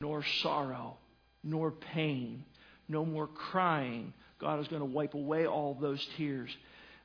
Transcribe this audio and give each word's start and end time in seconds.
nor 0.00 0.22
sorrow, 0.42 0.96
nor 1.42 1.70
pain, 1.70 2.44
no 2.88 3.04
more 3.04 3.26
crying. 3.26 4.12
God 4.38 4.60
is 4.60 4.68
going 4.68 4.80
to 4.80 4.86
wipe 4.86 5.14
away 5.14 5.46
all 5.46 5.74
those 5.80 6.04
tears. 6.16 6.50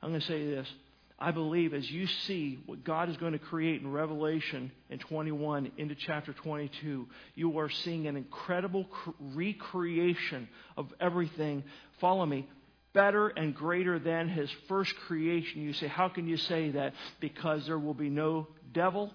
I'm 0.01 0.09
going 0.09 0.21
to 0.21 0.27
say 0.27 0.45
this. 0.45 0.67
I 1.17 1.31
believe 1.31 1.73
as 1.75 1.89
you 1.89 2.07
see 2.07 2.59
what 2.65 2.83
God 2.83 3.07
is 3.07 3.15
going 3.17 3.33
to 3.33 3.39
create 3.39 3.81
in 3.81 3.91
Revelation 3.91 4.71
in 4.89 4.97
21 4.97 5.71
into 5.77 5.95
chapter 5.95 6.33
22, 6.33 7.07
you 7.35 7.59
are 7.59 7.69
seeing 7.69 8.07
an 8.07 8.17
incredible 8.17 8.87
recreation 9.19 10.49
of 10.75 10.91
everything. 10.99 11.63
Follow 11.99 12.25
me. 12.25 12.49
Better 12.93 13.29
and 13.29 13.55
greater 13.55 13.99
than 13.99 14.27
his 14.27 14.49
first 14.67 14.93
creation. 15.07 15.61
You 15.61 15.73
say, 15.73 15.87
how 15.87 16.09
can 16.09 16.27
you 16.27 16.37
say 16.37 16.71
that? 16.71 16.93
Because 17.21 17.65
there 17.67 17.79
will 17.79 17.93
be 17.93 18.09
no 18.09 18.47
devil, 18.73 19.13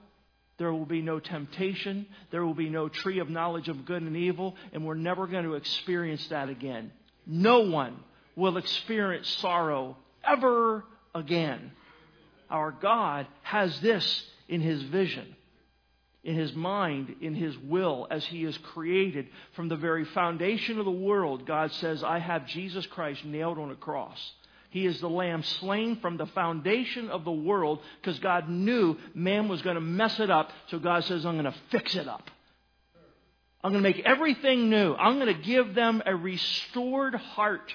there 0.58 0.72
will 0.72 0.86
be 0.86 1.02
no 1.02 1.20
temptation. 1.20 2.06
There 2.30 2.44
will 2.44 2.54
be 2.54 2.70
no 2.70 2.88
tree 2.88 3.18
of 3.18 3.28
knowledge 3.28 3.68
of 3.68 3.84
good 3.84 4.02
and 4.02 4.16
evil. 4.16 4.56
And 4.72 4.86
we're 4.86 4.94
never 4.94 5.26
going 5.26 5.44
to 5.44 5.54
experience 5.54 6.26
that 6.28 6.48
again. 6.48 6.92
No 7.26 7.60
one 7.60 7.96
will 8.36 8.56
experience 8.56 9.28
sorrow 9.40 9.96
ever 10.24 10.84
again. 11.14 11.72
Our 12.48 12.70
God 12.70 13.26
has 13.42 13.78
this 13.80 14.24
in 14.48 14.60
His 14.60 14.82
vision, 14.84 15.34
in 16.24 16.36
His 16.36 16.54
mind, 16.54 17.16
in 17.20 17.34
His 17.34 17.56
will, 17.58 18.06
as 18.10 18.24
He 18.24 18.44
is 18.44 18.56
created. 18.58 19.26
From 19.52 19.68
the 19.68 19.76
very 19.76 20.04
foundation 20.04 20.78
of 20.78 20.84
the 20.84 20.90
world, 20.90 21.46
God 21.46 21.72
says, 21.72 22.02
I 22.02 22.18
have 22.18 22.46
Jesus 22.46 22.86
Christ 22.86 23.24
nailed 23.24 23.58
on 23.58 23.70
a 23.70 23.76
cross. 23.76 24.32
He 24.70 24.86
is 24.86 25.00
the 25.00 25.08
lamb 25.08 25.42
slain 25.42 25.96
from 26.00 26.16
the 26.16 26.26
foundation 26.26 27.10
of 27.10 27.24
the 27.24 27.32
world 27.32 27.80
because 28.00 28.18
God 28.18 28.48
knew 28.48 28.96
man 29.14 29.48
was 29.48 29.62
going 29.62 29.76
to 29.76 29.80
mess 29.80 30.18
it 30.20 30.30
up. 30.30 30.50
So 30.68 30.78
God 30.78 31.04
says, 31.04 31.24
I'm 31.24 31.34
going 31.40 31.52
to 31.52 31.58
fix 31.70 31.94
it 31.94 32.08
up. 32.08 32.30
I'm 33.62 33.72
going 33.72 33.82
to 33.82 33.88
make 33.88 34.04
everything 34.04 34.70
new. 34.70 34.94
I'm 34.94 35.18
going 35.18 35.34
to 35.34 35.42
give 35.42 35.74
them 35.74 36.02
a 36.06 36.14
restored 36.14 37.14
heart. 37.14 37.74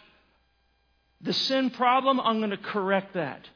The 1.21 1.33
sin 1.33 1.69
problem, 1.71 2.19
I'm 2.19 2.39
going 2.39 2.51
to 2.51 2.57
correct 2.57 3.15
that. 3.15 3.47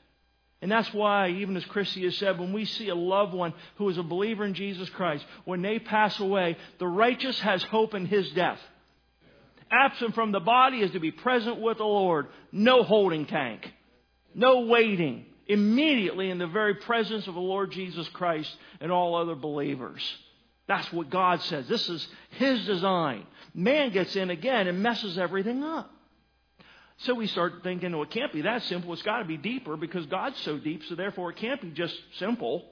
And 0.61 0.71
that's 0.71 0.91
why, 0.93 1.29
even 1.29 1.55
as 1.57 1.65
Christy 1.65 2.03
has 2.05 2.17
said, 2.17 2.39
when 2.39 2.51
we 2.51 2.65
see 2.65 2.89
a 2.89 2.95
loved 2.95 3.33
one 3.33 3.53
who 3.75 3.87
is 3.89 3.97
a 3.97 4.03
believer 4.03 4.43
in 4.45 4.53
Jesus 4.53 4.89
Christ, 4.89 5.25
when 5.43 5.61
they 5.61 5.79
pass 5.79 6.19
away, 6.19 6.57
the 6.79 6.87
righteous 6.87 7.39
has 7.41 7.61
hope 7.63 7.93
in 7.93 8.05
his 8.05 8.29
death. 8.31 8.59
Absent 9.71 10.15
from 10.15 10.31
the 10.31 10.39
body 10.39 10.81
is 10.81 10.91
to 10.91 10.99
be 10.99 11.11
present 11.11 11.59
with 11.59 11.77
the 11.77 11.83
Lord. 11.83 12.27
No 12.51 12.83
holding 12.83 13.25
tank. 13.25 13.71
No 14.33 14.61
waiting. 14.61 15.25
Immediately 15.47 16.29
in 16.29 16.37
the 16.37 16.47
very 16.47 16.75
presence 16.75 17.27
of 17.27 17.33
the 17.33 17.39
Lord 17.39 17.71
Jesus 17.71 18.07
Christ 18.09 18.55
and 18.79 18.91
all 18.91 19.15
other 19.15 19.35
believers. 19.35 20.01
That's 20.67 20.91
what 20.91 21.09
God 21.09 21.41
says. 21.43 21.67
This 21.67 21.87
is 21.89 22.07
His 22.31 22.65
design. 22.65 23.25
Man 23.53 23.91
gets 23.91 24.15
in 24.15 24.29
again 24.29 24.67
and 24.67 24.81
messes 24.81 25.17
everything 25.17 25.63
up. 25.63 25.91
So 26.97 27.13
we 27.13 27.27
start 27.27 27.61
thinking, 27.63 27.91
well, 27.91 28.03
it 28.03 28.11
can't 28.11 28.31
be 28.31 28.43
that 28.43 28.63
simple. 28.63 28.93
It's 28.93 29.01
got 29.01 29.19
to 29.19 29.25
be 29.25 29.37
deeper 29.37 29.75
because 29.75 30.05
God's 30.05 30.39
so 30.39 30.57
deep, 30.57 30.83
so 30.87 30.95
therefore 30.95 31.31
it 31.31 31.37
can't 31.37 31.61
be 31.61 31.71
just 31.71 31.95
simple. 32.17 32.65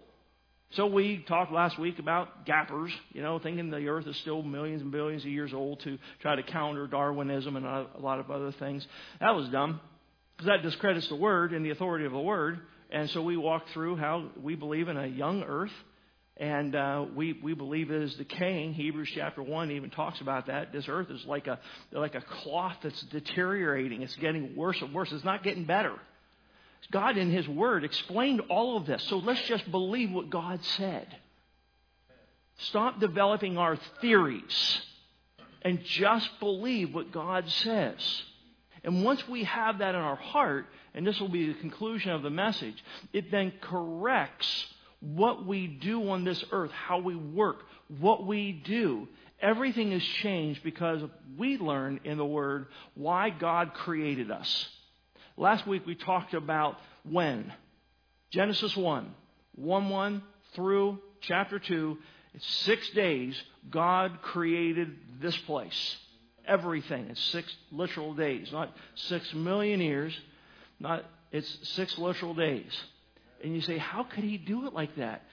So 0.76 0.88
we 0.88 1.24
talked 1.28 1.52
last 1.52 1.78
week 1.78 2.00
about 2.00 2.46
gappers, 2.46 2.92
you 3.12 3.22
know, 3.22 3.38
thinking 3.38 3.70
the 3.70 3.88
earth 3.88 4.08
is 4.08 4.18
still 4.18 4.42
millions 4.42 4.82
and 4.82 4.92
billions 4.92 5.24
of 5.24 5.30
years 5.30 5.54
old 5.54 5.82
to 5.82 6.00
try 6.22 6.36
to 6.36 6.44
counter 6.44 6.88
Darwinism 6.88 7.56
and 7.56 7.66
a 7.66 7.88
lot 8.00 8.20
of 8.20 8.32
other 8.32 8.52
things. 8.54 8.86
That 9.20 9.36
was 9.36 9.48
dumb 9.50 9.80
because 10.36 10.48
that 10.48 10.64
discredits 10.64 11.08
the 11.10 11.16
word 11.16 11.54
and 11.54 11.64
the 11.64 11.70
authority 11.70 12.06
of 12.06 12.12
the 12.12 12.20
word. 12.20 12.60
And 12.90 13.10
so 13.12 13.22
we 13.22 13.38
walked 13.38 13.70
through 13.70 13.98
how 13.98 14.30
we 14.42 14.56
believe 14.56 14.88
in 14.88 14.98
a 14.98 15.06
young 15.06 15.44
earth 15.44 15.72
and 16.38 16.76
uh, 16.76 17.06
we 17.16 17.34
we 17.44 17.54
believe 17.54 17.92
it 17.92 18.02
is 18.02 18.16
decaying. 18.16 18.74
Hebrews 18.74 19.12
chapter 19.14 19.44
one 19.44 19.70
even 19.70 19.92
talks 19.92 20.20
about 20.20 20.48
that. 20.48 20.72
This 20.74 20.86
earth 20.88 21.12
is 21.12 21.24
like 21.26 21.46
a 21.46 21.60
like 21.92 22.16
a 22.16 22.22
cloth 22.22 22.78
that's 22.82 23.02
deteriorating. 23.04 24.02
It's 24.02 24.16
getting 24.16 24.56
worse 24.56 24.82
and 24.82 24.94
worse. 24.94 25.12
It's 25.12 25.24
not 25.24 25.44
getting 25.44 25.66
better. 25.66 25.94
God 26.92 27.17
in 27.17 27.31
His 27.31 27.48
Word 27.48 27.84
explained 27.84 28.41
all 28.50 28.78
of 28.78 28.85
this. 28.85 29.03
So 29.03 29.18
let's 29.18 29.41
just 29.44 29.69
believe 29.72 30.12
what 30.12 30.30
God 30.30 30.63
said. 30.78 31.08
Stop 32.58 33.00
developing 33.00 33.58
our 33.58 33.78
theories 34.02 34.81
and 35.62 35.84
just 35.84 36.30
believe 36.40 36.94
what 36.94 37.12
God 37.12 37.50
says. 37.50 38.24
And 38.84 39.03
once 39.03 39.28
we 39.28 39.46
have 39.46 39.80
that 39.80 39.96
in 39.96 40.02
our 40.02 40.16
heart, 40.16 40.66
and 40.94 41.08
this 41.08 41.19
will 41.19 41.30
be 41.30 41.47
the 41.47 41.59
conclusion 41.59 42.12
of 42.12 42.22
the 42.22 42.30
message, 42.30 42.84
it 43.13 43.31
then 43.31 43.53
corrects 43.62 44.66
what 45.00 45.46
we 45.46 45.68
do 45.68 46.09
on 46.09 46.24
this 46.24 46.44
earth, 46.52 46.72
how 46.72 47.00
we 47.00 47.16
work, 47.16 47.63
what 48.00 48.25
we 48.25 48.52
do. 48.52 49.08
Everything 49.41 49.91
is 49.91 50.03
changed 50.03 50.63
because 50.63 51.02
we 51.38 51.58
learn 51.58 52.02
in 52.03 52.18
the 52.18 52.25
Word 52.25 52.68
why 52.96 53.29
God 53.29 53.74
created 53.74 54.31
us. 54.31 54.69
Last 55.38 55.66
week 55.68 55.86
we 55.86 55.96
talked 55.96 56.34
about 56.34 56.78
when. 57.10 57.52
Genesis 58.32 58.76
1, 58.76 59.14
1 59.56 59.90
1 59.90 60.24
through 60.54 61.00
chapter 61.22 61.60
2. 61.60 61.98
Six 62.40 62.90
days 62.92 63.40
God 63.70 64.22
created 64.22 64.96
this 65.22 65.38
place. 65.38 65.98
Everything. 66.46 67.08
It's 67.10 67.24
six 67.26 67.56
literal 67.72 68.14
days, 68.16 68.52
not 68.52 68.76
six 68.96 69.34
million 69.34 69.80
years. 69.80 70.14
Not 70.80 71.06
it's 71.32 71.70
six 71.70 71.98
literal 71.98 72.34
days. 72.34 72.72
And 73.44 73.56
you 73.56 73.62
say, 73.62 73.78
how 73.78 74.04
could 74.04 74.24
he 74.24 74.38
do 74.38 74.68
it 74.68 74.74
like 74.74 74.96
that? 74.98 75.24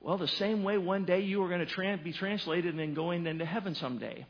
Well, 0.00 0.18
the 0.18 0.28
same 0.28 0.64
way 0.64 0.78
one 0.78 1.04
day 1.04 1.20
you 1.20 1.42
are 1.42 1.48
going 1.48 1.64
to 1.64 1.98
be 2.02 2.12
translated 2.12 2.70
and 2.70 2.78
then 2.78 2.94
going 2.94 3.26
into 3.26 3.44
heaven 3.44 3.74
someday. 3.74 4.26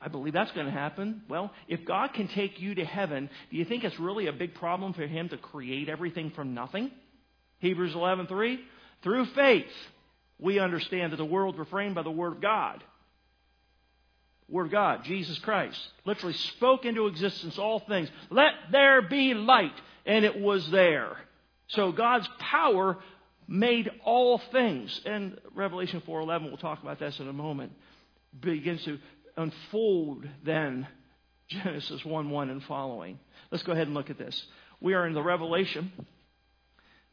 I 0.00 0.08
believe 0.08 0.34
that's 0.34 0.52
going 0.52 0.66
to 0.66 0.72
happen. 0.72 1.22
Well, 1.28 1.52
if 1.68 1.84
God 1.84 2.12
can 2.12 2.28
take 2.28 2.60
you 2.60 2.74
to 2.74 2.84
heaven, 2.84 3.30
do 3.50 3.56
you 3.56 3.64
think 3.64 3.84
it's 3.84 3.98
really 3.98 4.26
a 4.26 4.32
big 4.32 4.54
problem 4.54 4.92
for 4.92 5.06
him 5.06 5.28
to 5.30 5.38
create 5.38 5.88
everything 5.88 6.30
from 6.30 6.54
nothing? 6.54 6.90
Hebrews 7.58 7.94
11:3 7.94 8.58
Through 9.02 9.26
faith 9.26 9.70
we 10.38 10.58
understand 10.58 11.12
that 11.12 11.16
the 11.16 11.24
world 11.24 11.58
was 11.58 11.68
framed 11.68 11.94
by 11.94 12.02
the 12.02 12.10
word 12.10 12.34
of 12.34 12.40
God. 12.40 12.82
Word 14.48 14.66
of 14.66 14.72
God, 14.72 15.04
Jesus 15.04 15.38
Christ, 15.38 15.78
literally 16.04 16.34
spoke 16.34 16.84
into 16.84 17.06
existence 17.06 17.58
all 17.58 17.80
things. 17.80 18.10
Let 18.30 18.52
there 18.70 19.00
be 19.00 19.32
light, 19.32 19.72
and 20.04 20.24
it 20.24 20.38
was 20.38 20.70
there. 20.70 21.16
So 21.68 21.92
God's 21.92 22.28
power 22.38 22.98
made 23.48 23.90
all 24.04 24.38
things. 24.52 25.00
And 25.06 25.40
Revelation 25.54 26.02
4:11, 26.02 26.48
we'll 26.48 26.56
talk 26.58 26.82
about 26.82 26.98
this 26.98 27.18
in 27.20 27.28
a 27.28 27.32
moment, 27.32 27.72
begins 28.38 28.84
to 28.84 28.98
unfold 29.36 30.26
then 30.44 30.86
Genesis 31.48 32.04
1 32.04 32.30
1 32.30 32.50
and 32.50 32.62
following. 32.64 33.18
Let's 33.50 33.64
go 33.64 33.72
ahead 33.72 33.86
and 33.86 33.94
look 33.94 34.10
at 34.10 34.18
this. 34.18 34.40
We 34.80 34.94
are 34.94 35.06
in 35.06 35.14
the 35.14 35.22
Revelation. 35.22 35.92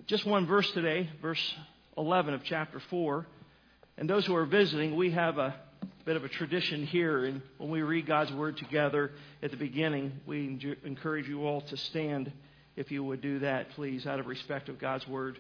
Just 0.08 0.26
one 0.26 0.48
verse 0.48 0.70
today, 0.72 1.10
verse 1.22 1.54
11 1.98 2.34
of 2.34 2.44
chapter 2.44 2.82
4. 2.90 3.28
And 3.98 4.10
those 4.10 4.26
who 4.26 4.36
are 4.36 4.46
visiting, 4.46 4.96
we 4.96 5.12
have 5.12 5.38
a 5.38 5.56
bit 6.06 6.16
of 6.16 6.24
a 6.24 6.30
tradition 6.30 6.86
here. 6.86 7.26
And 7.26 7.42
when 7.58 7.70
we 7.70 7.82
read 7.82 8.08
God's 8.08 8.32
Word 8.32 8.58
together 8.58 9.12
at 9.44 9.52
the 9.52 9.58
beginning, 9.58 10.14
we 10.26 10.60
encourage 10.84 11.28
you 11.28 11.46
all 11.46 11.62
to 11.62 11.78
stand 11.78 12.32
if 12.76 12.90
you 12.90 13.04
would 13.04 13.22
do 13.22 13.40
that, 13.40 13.72
please, 13.72 14.08
out 14.08 14.20
of 14.20 14.28
respect 14.28 14.70
of 14.70 14.80
God's 14.80 15.08
Word. 15.08 15.38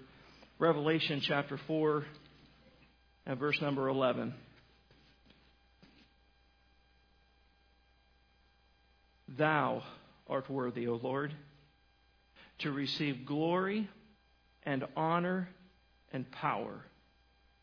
Revelation 0.59 1.21
chapter 1.21 1.59
4 1.65 2.05
and 3.25 3.39
verse 3.39 3.59
number 3.61 3.87
11. 3.87 4.33
Thou 9.37 9.83
art 10.27 10.49
worthy, 10.49 10.87
O 10.87 10.95
Lord, 10.95 11.33
to 12.59 12.71
receive 12.71 13.25
glory 13.25 13.89
and 14.63 14.85
honor 14.95 15.49
and 16.11 16.29
power. 16.31 16.85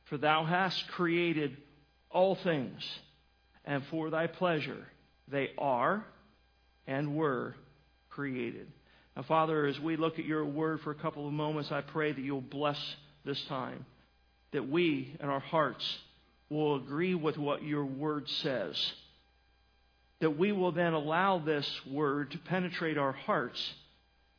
For 0.05 0.17
thou 0.17 0.45
hast 0.45 0.89
created 0.89 1.57
all 2.11 2.35
things, 2.37 2.83
and 3.65 3.85
for 3.87 4.11
thy 4.11 4.27
pleasure 4.27 4.87
they 5.29 5.51
are 5.59 6.05
and 6.87 7.15
were 7.15 7.55
created. 8.09 8.69
Now, 9.15 9.23
Father, 9.23 9.67
as 9.67 9.79
we 9.79 9.97
look 9.97 10.19
at 10.19 10.25
your 10.25 10.45
word 10.45 10.81
for 10.81 10.91
a 10.91 10.95
couple 10.95 11.27
of 11.27 11.33
moments, 11.33 11.71
I 11.71 11.83
pray 11.83 12.13
that 12.13 12.21
you'll 12.21 12.41
bless 12.41 12.79
this 13.25 13.43
time, 13.45 13.85
that 14.53 14.69
we 14.69 15.15
in 15.21 15.29
our 15.29 15.41
hearts 15.41 15.99
will 16.49 16.77
agree 16.77 17.15
with 17.15 17.37
what 17.37 17.63
your 17.63 17.85
word 17.85 18.29
says 18.29 18.93
that 20.21 20.37
we 20.37 20.53
will 20.53 20.73
then 20.73 20.93
allow 20.93 21.39
this 21.39 21.69
word 21.87 22.31
to 22.33 22.39
penetrate 22.39 22.99
our 22.99 23.13
hearts, 23.13 23.75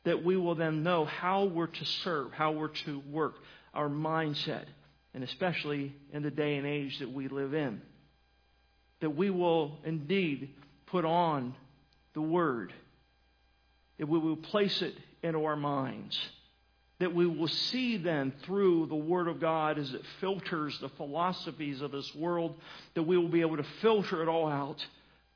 that 0.04 0.22
we 0.24 0.36
will 0.36 0.54
then 0.54 0.82
know 0.82 1.04
how 1.04 1.44
we're 1.44 1.66
to 1.66 1.84
serve, 1.84 2.32
how 2.32 2.52
we're 2.52 2.68
to 2.68 3.00
work, 3.10 3.34
our 3.72 3.88
mindset, 3.88 4.64
and 5.14 5.24
especially 5.24 5.94
in 6.12 6.22
the 6.22 6.30
day 6.30 6.56
and 6.56 6.66
age 6.66 6.98
that 6.98 7.10
we 7.10 7.28
live 7.28 7.54
in. 7.54 7.80
That 9.00 9.10
we 9.10 9.30
will 9.30 9.78
indeed 9.84 10.54
put 10.86 11.04
on 11.04 11.54
the 12.14 12.20
word, 12.20 12.72
that 13.98 14.08
we 14.08 14.18
will 14.18 14.36
place 14.36 14.82
it 14.82 14.94
into 15.22 15.44
our 15.44 15.56
minds, 15.56 16.18
that 16.98 17.14
we 17.14 17.26
will 17.26 17.48
see 17.48 17.96
then 17.96 18.32
through 18.42 18.86
the 18.86 18.94
Word 18.94 19.26
of 19.26 19.40
God 19.40 19.78
as 19.78 19.94
it 19.94 20.02
filters 20.20 20.78
the 20.80 20.90
philosophies 20.90 21.80
of 21.80 21.92
this 21.92 22.14
world, 22.14 22.54
that 22.94 23.04
we 23.04 23.16
will 23.16 23.28
be 23.28 23.40
able 23.40 23.56
to 23.56 23.66
filter 23.80 24.22
it 24.22 24.28
all 24.28 24.48
out 24.48 24.84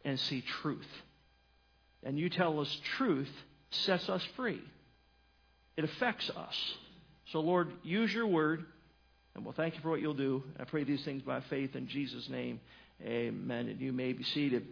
and 0.04 0.18
see 0.18 0.42
truth. 0.62 0.86
And 2.02 2.18
you 2.18 2.28
tell 2.28 2.60
us 2.60 2.80
truth 2.96 3.30
sets 3.70 4.08
us 4.08 4.22
free, 4.36 4.62
it 5.76 5.84
affects 5.84 6.30
us. 6.30 6.74
So, 7.32 7.40
Lord, 7.40 7.72
use 7.82 8.12
your 8.12 8.26
Word, 8.26 8.64
and 9.34 9.44
we'll 9.44 9.54
thank 9.54 9.74
you 9.74 9.80
for 9.80 9.90
what 9.90 10.00
you'll 10.00 10.14
do. 10.14 10.42
I 10.60 10.64
pray 10.64 10.84
these 10.84 11.04
things 11.04 11.22
by 11.22 11.40
faith 11.40 11.74
in 11.74 11.88
Jesus' 11.88 12.28
name. 12.28 12.60
Amen. 13.02 13.68
And 13.68 13.80
you 13.80 13.92
may 13.92 14.12
be 14.12 14.22
seated 14.22 14.66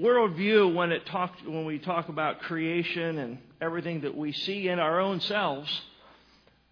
worldview 0.00 0.74
when 0.74 0.92
it 0.92 1.06
talk, 1.06 1.34
when 1.44 1.64
we 1.64 1.78
talk 1.78 2.08
about 2.08 2.40
creation 2.40 3.18
and 3.18 3.38
everything 3.60 4.02
that 4.02 4.16
we 4.16 4.32
see 4.32 4.68
in 4.68 4.78
our 4.78 5.00
own 5.00 5.20
selves, 5.20 5.82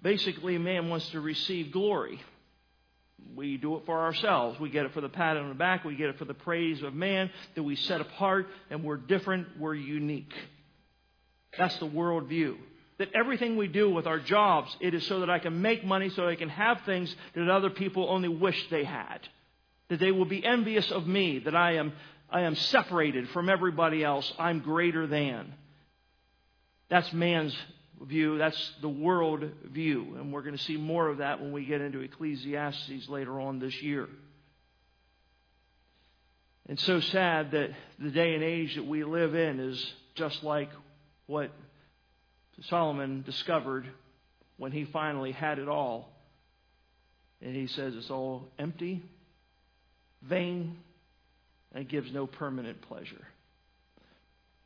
basically 0.02 0.58
man 0.58 0.88
wants 0.88 1.08
to 1.10 1.20
receive 1.20 1.70
glory. 1.70 2.20
We 3.34 3.56
do 3.56 3.76
it 3.76 3.82
for 3.86 4.00
ourselves. 4.00 4.58
We 4.60 4.70
get 4.70 4.86
it 4.86 4.92
for 4.92 5.00
the 5.00 5.08
pat 5.08 5.36
on 5.36 5.48
the 5.48 5.54
back. 5.54 5.84
We 5.84 5.96
get 5.96 6.10
it 6.10 6.18
for 6.18 6.24
the 6.24 6.34
praise 6.34 6.82
of 6.82 6.94
man 6.94 7.30
that 7.54 7.62
we 7.62 7.76
set 7.76 8.00
apart 8.00 8.46
and 8.70 8.84
we're 8.84 8.96
different. 8.96 9.58
We're 9.58 9.74
unique. 9.74 10.32
That's 11.56 11.76
the 11.78 11.86
worldview. 11.86 12.56
That 12.98 13.08
everything 13.14 13.56
we 13.56 13.66
do 13.66 13.88
with 13.90 14.06
our 14.06 14.18
jobs, 14.18 14.76
it 14.80 14.92
is 14.94 15.06
so 15.06 15.20
that 15.20 15.30
I 15.30 15.38
can 15.38 15.62
make 15.62 15.84
money, 15.84 16.10
so 16.10 16.28
I 16.28 16.36
can 16.36 16.50
have 16.50 16.82
things 16.84 17.14
that 17.34 17.48
other 17.48 17.70
people 17.70 18.08
only 18.10 18.28
wish 18.28 18.68
they 18.68 18.84
had. 18.84 19.20
That 19.88 20.00
they 20.00 20.12
will 20.12 20.26
be 20.26 20.44
envious 20.44 20.90
of 20.90 21.06
me, 21.06 21.38
that 21.40 21.56
I 21.56 21.76
am 21.76 21.92
I 22.32 22.42
am 22.42 22.54
separated 22.54 23.28
from 23.30 23.48
everybody 23.48 24.04
else. 24.04 24.30
I'm 24.38 24.60
greater 24.60 25.06
than. 25.06 25.52
That's 26.88 27.12
man's 27.12 27.56
view. 28.00 28.38
That's 28.38 28.72
the 28.80 28.88
world 28.88 29.44
view. 29.64 30.16
And 30.18 30.32
we're 30.32 30.42
going 30.42 30.56
to 30.56 30.62
see 30.62 30.76
more 30.76 31.08
of 31.08 31.18
that 31.18 31.40
when 31.40 31.52
we 31.52 31.64
get 31.64 31.80
into 31.80 32.00
Ecclesiastes 32.00 33.08
later 33.08 33.40
on 33.40 33.58
this 33.58 33.80
year. 33.82 34.08
It's 36.68 36.84
so 36.84 37.00
sad 37.00 37.50
that 37.50 37.70
the 37.98 38.10
day 38.10 38.34
and 38.34 38.44
age 38.44 38.76
that 38.76 38.86
we 38.86 39.02
live 39.04 39.34
in 39.34 39.58
is 39.58 39.92
just 40.14 40.42
like 40.44 40.70
what 41.26 41.50
Solomon 42.68 43.22
discovered 43.22 43.86
when 44.56 44.70
he 44.70 44.84
finally 44.84 45.32
had 45.32 45.58
it 45.58 45.68
all. 45.68 46.10
And 47.42 47.56
he 47.56 47.66
says 47.66 47.94
it's 47.96 48.10
all 48.10 48.48
empty, 48.58 49.02
vain, 50.22 50.76
and 51.72 51.88
gives 51.88 52.12
no 52.12 52.26
permanent 52.26 52.82
pleasure. 52.82 53.26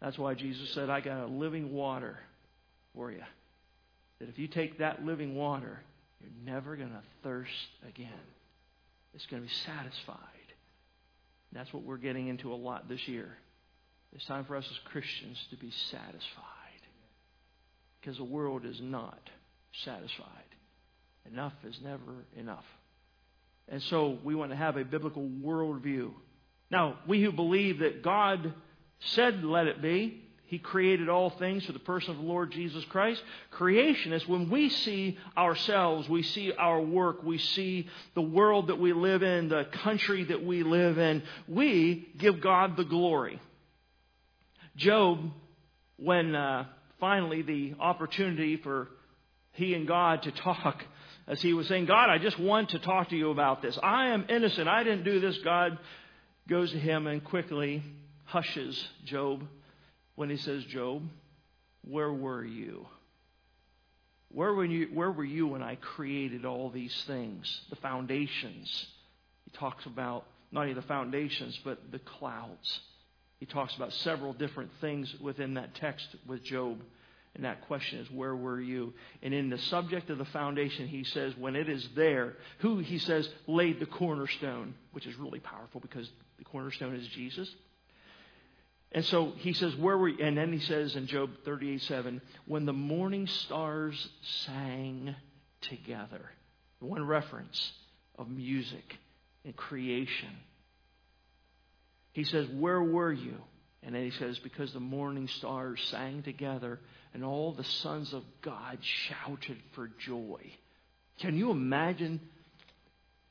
That's 0.00 0.18
why 0.18 0.34
Jesus 0.34 0.70
said, 0.70 0.90
I 0.90 1.00
got 1.00 1.22
a 1.22 1.26
living 1.26 1.72
water 1.72 2.18
for 2.94 3.10
you. 3.10 3.22
That 4.20 4.28
if 4.28 4.38
you 4.38 4.48
take 4.48 4.78
that 4.78 5.04
living 5.04 5.34
water, 5.34 5.80
you're 6.20 6.54
never 6.54 6.76
going 6.76 6.90
to 6.90 7.02
thirst 7.22 7.50
again. 7.88 8.08
It's 9.14 9.26
going 9.26 9.42
to 9.42 9.48
be 9.48 9.54
satisfied. 9.66 10.18
That's 11.52 11.72
what 11.72 11.84
we're 11.84 11.98
getting 11.98 12.28
into 12.28 12.52
a 12.52 12.56
lot 12.56 12.88
this 12.88 13.06
year. 13.06 13.36
It's 14.12 14.24
time 14.26 14.44
for 14.44 14.56
us 14.56 14.66
as 14.70 14.78
Christians 14.90 15.38
to 15.50 15.56
be 15.56 15.72
satisfied. 15.90 16.20
Because 18.00 18.16
the 18.16 18.24
world 18.24 18.64
is 18.64 18.80
not 18.80 19.30
satisfied. 19.84 20.26
Enough 21.30 21.54
is 21.64 21.78
never 21.82 22.24
enough. 22.36 22.64
And 23.68 23.82
so 23.82 24.18
we 24.24 24.34
want 24.34 24.50
to 24.50 24.56
have 24.56 24.76
a 24.76 24.84
biblical 24.84 25.22
worldview 25.22 26.12
now, 26.74 26.98
we 27.06 27.22
who 27.22 27.30
believe 27.30 27.78
that 27.80 28.02
God 28.02 28.52
said, 28.98 29.44
let 29.44 29.68
it 29.68 29.82
be, 29.82 30.23
He 30.46 30.58
created 30.58 31.08
all 31.08 31.30
things 31.30 31.64
for 31.64 31.72
the 31.72 31.78
person 31.78 32.10
of 32.10 32.18
the 32.18 32.22
Lord 32.22 32.52
Jesus 32.52 32.84
Christ. 32.86 33.22
Creation 33.50 34.12
is 34.12 34.28
when 34.28 34.50
we 34.50 34.68
see 34.68 35.18
ourselves, 35.36 36.08
we 36.08 36.22
see 36.22 36.52
our 36.52 36.80
work, 36.80 37.22
we 37.22 37.38
see 37.38 37.88
the 38.14 38.22
world 38.22 38.68
that 38.68 38.78
we 38.78 38.92
live 38.92 39.22
in, 39.22 39.48
the 39.48 39.64
country 39.82 40.24
that 40.24 40.44
we 40.44 40.62
live 40.62 40.98
in, 40.98 41.22
we 41.48 42.08
give 42.18 42.42
God 42.42 42.76
the 42.76 42.84
glory. 42.84 43.40
Job, 44.76 45.30
when 45.96 46.34
uh, 46.34 46.66
finally 47.00 47.40
the 47.40 47.74
opportunity 47.80 48.58
for 48.58 48.88
he 49.52 49.72
and 49.74 49.88
God 49.88 50.22
to 50.24 50.30
talk, 50.30 50.84
as 51.26 51.40
he 51.40 51.54
was 51.54 51.66
saying, 51.68 51.86
God, 51.86 52.10
I 52.10 52.18
just 52.18 52.38
want 52.38 52.70
to 52.70 52.78
talk 52.80 53.08
to 53.08 53.16
you 53.16 53.30
about 53.30 53.62
this. 53.62 53.78
I 53.82 54.08
am 54.08 54.26
innocent. 54.28 54.68
I 54.68 54.84
didn't 54.84 55.04
do 55.04 55.20
this, 55.20 55.38
God 55.38 55.78
goes 56.46 56.70
to 56.72 56.78
him 56.78 57.06
and 57.06 57.24
quickly 57.24 57.82
hushes 58.24 58.86
Job 59.06 59.42
when 60.16 60.30
he 60.30 60.36
says, 60.36 60.64
Job, 60.64 61.02
where 61.82 62.12
were 62.12 62.44
you? 62.44 62.86
Where 64.30 64.52
were 64.52 64.64
you, 64.64 64.88
where 64.92 65.12
were 65.12 65.24
you 65.24 65.46
when 65.48 65.62
I 65.62 65.76
created 65.76 66.44
all 66.44 66.70
these 66.70 67.04
things, 67.06 67.60
the 67.70 67.76
foundations? 67.76 68.86
He 69.44 69.56
talks 69.56 69.86
about 69.86 70.26
not 70.50 70.62
only 70.62 70.74
the 70.74 70.82
foundations, 70.82 71.58
but 71.64 71.92
the 71.92 71.98
clouds. 71.98 72.80
He 73.38 73.46
talks 73.46 73.76
about 73.76 73.92
several 73.92 74.32
different 74.32 74.70
things 74.80 75.14
within 75.20 75.54
that 75.54 75.74
text 75.74 76.06
with 76.26 76.42
Job. 76.42 76.80
And 77.34 77.44
that 77.44 77.66
question 77.66 77.98
is, 77.98 78.10
where 78.10 78.34
were 78.34 78.60
you? 78.60 78.94
And 79.22 79.34
in 79.34 79.50
the 79.50 79.58
subject 79.58 80.08
of 80.10 80.18
the 80.18 80.24
foundation, 80.26 80.86
he 80.86 81.02
says, 81.02 81.32
when 81.36 81.56
it 81.56 81.68
is 81.68 81.88
there, 81.96 82.34
who, 82.58 82.78
he 82.78 82.98
says, 82.98 83.28
laid 83.48 83.80
the 83.80 83.86
cornerstone, 83.86 84.74
which 84.92 85.06
is 85.06 85.16
really 85.16 85.40
powerful 85.40 85.80
because 85.80 86.08
the 86.38 86.44
cornerstone 86.44 86.94
is 86.94 87.06
Jesus. 87.08 87.52
And 88.94 89.04
so 89.04 89.32
he 89.36 89.52
says, 89.52 89.74
where 89.76 89.98
were 89.98 90.08
you? 90.08 90.24
And 90.24 90.38
then 90.38 90.52
he 90.52 90.60
says 90.60 90.96
in 90.96 91.06
Job 91.06 91.30
38 91.44 91.82
7, 91.82 92.22
when 92.46 92.64
the 92.64 92.72
morning 92.72 93.26
stars 93.26 94.08
sang 94.46 95.14
together. 95.68 96.30
One 96.80 97.06
reference 97.06 97.72
of 98.18 98.28
music 98.28 98.96
and 99.44 99.56
creation. 99.56 100.30
He 102.12 102.24
says, 102.24 102.46
Where 102.48 102.82
were 102.82 103.12
you? 103.12 103.36
And 103.82 103.94
then 103.94 104.04
he 104.04 104.10
says, 104.12 104.38
Because 104.38 104.72
the 104.72 104.80
morning 104.80 105.28
stars 105.28 105.80
sang 105.90 106.22
together 106.22 106.80
and 107.12 107.24
all 107.24 107.52
the 107.52 107.64
sons 107.64 108.12
of 108.12 108.22
God 108.42 108.78
shouted 108.80 109.58
for 109.74 109.90
joy. 109.98 110.40
Can 111.20 111.36
you 111.36 111.50
imagine 111.50 112.20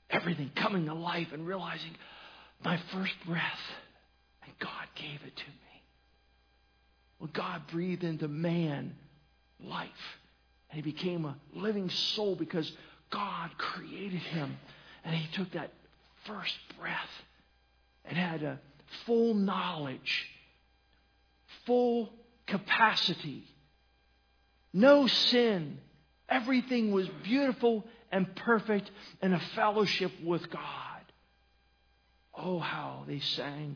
everything 0.10 0.52
coming 0.56 0.86
to 0.86 0.94
life 0.94 1.28
and 1.34 1.46
realizing, 1.46 1.92
my 2.64 2.80
first 2.92 3.14
breath, 3.26 3.60
and 4.46 4.54
God 4.60 4.88
gave 4.96 5.22
it 5.26 5.36
to 5.36 5.48
me. 5.48 5.84
Well, 7.20 7.30
God 7.34 7.64
breathed 7.72 8.04
into 8.04 8.28
man 8.28 8.96
life, 9.64 9.90
and 10.70 10.84
he 10.84 10.92
became 10.92 11.26
a 11.26 11.38
living 11.54 11.90
soul 11.90 12.36
because 12.36 12.72
God 13.10 13.52
created 13.58 14.20
him, 14.20 14.58
and 15.04 15.16
he 15.16 15.32
took 15.36 15.52
that 15.54 15.72
first 16.26 16.56
breath 16.80 17.10
and 18.06 18.18
had 18.18 18.44
a 18.44 18.60
full 19.06 19.34
knowledge, 19.34 20.28
full 21.66 22.10
capacity, 22.48 23.44
no 24.74 25.08
sin. 25.08 25.78
Everything 26.28 26.92
was 26.92 27.08
beautiful 27.24 27.86
and 28.12 28.36
perfect 28.36 28.90
and 29.22 29.34
a 29.34 29.40
fellowship 29.56 30.12
with 30.24 30.50
God. 30.50 30.60
Oh, 32.36 32.60
how 32.60 33.04
they 33.08 33.20
sang. 33.20 33.76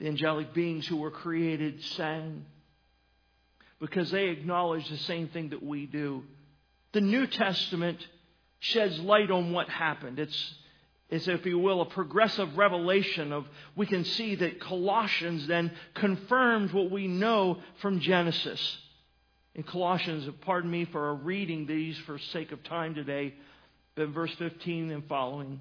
The 0.00 0.08
angelic 0.08 0.52
beings 0.52 0.86
who 0.86 0.96
were 0.96 1.10
created 1.10 1.82
sang 1.96 2.44
because 3.80 4.10
they 4.10 4.28
acknowledge 4.28 4.88
the 4.88 4.96
same 4.96 5.28
thing 5.28 5.50
that 5.50 5.62
we 5.62 5.86
do. 5.86 6.22
The 6.92 7.00
New 7.00 7.26
Testament 7.26 7.98
sheds 8.60 8.98
light 9.00 9.30
on 9.30 9.52
what 9.52 9.68
happened. 9.68 10.18
It's, 10.18 10.54
it's, 11.10 11.28
if 11.28 11.44
you 11.44 11.58
will, 11.58 11.82
a 11.82 11.86
progressive 11.86 12.56
revelation 12.56 13.32
of, 13.32 13.44
we 13.76 13.86
can 13.86 14.04
see 14.04 14.36
that 14.36 14.60
Colossians 14.60 15.46
then 15.46 15.70
confirms 15.94 16.72
what 16.72 16.90
we 16.90 17.08
know 17.08 17.58
from 17.80 18.00
Genesis. 18.00 18.78
In 19.54 19.64
Colossians, 19.64 20.28
pardon 20.40 20.70
me 20.70 20.86
for 20.86 21.14
reading 21.14 21.66
these 21.66 21.98
for 21.98 22.18
sake 22.18 22.52
of 22.52 22.62
time 22.64 22.94
today, 22.94 23.34
but 23.96 24.08
verse 24.08 24.32
15 24.38 24.90
and 24.90 25.06
following, 25.08 25.60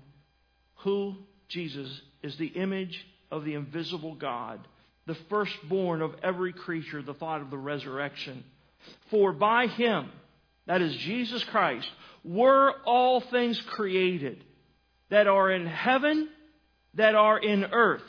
who 0.77 1.15
Jesus 1.49 1.89
is 2.23 2.35
the 2.37 2.47
image 2.47 3.05
of 3.33 3.43
the 3.43 3.55
invisible 3.55 4.13
God, 4.13 4.59
the 5.07 5.17
firstborn 5.27 6.03
of 6.03 6.13
every 6.21 6.53
creature, 6.53 7.01
the 7.01 7.15
thought 7.15 7.41
of 7.41 7.49
the 7.49 7.57
resurrection. 7.57 8.43
For 9.09 9.33
by 9.33 9.67
him, 9.67 10.09
that 10.67 10.81
is 10.81 10.95
Jesus 10.97 11.43
Christ, 11.45 11.89
were 12.23 12.73
all 12.85 13.21
things 13.21 13.59
created 13.61 14.43
that 15.09 15.27
are 15.27 15.51
in 15.51 15.65
heaven, 15.65 16.29
that 16.93 17.15
are 17.15 17.39
in 17.39 17.65
earth. 17.65 18.03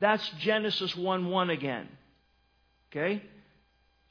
That's 0.00 0.26
Genesis 0.40 0.96
1 0.96 1.26
1 1.28 1.50
again. 1.50 1.88
Okay? 2.90 3.22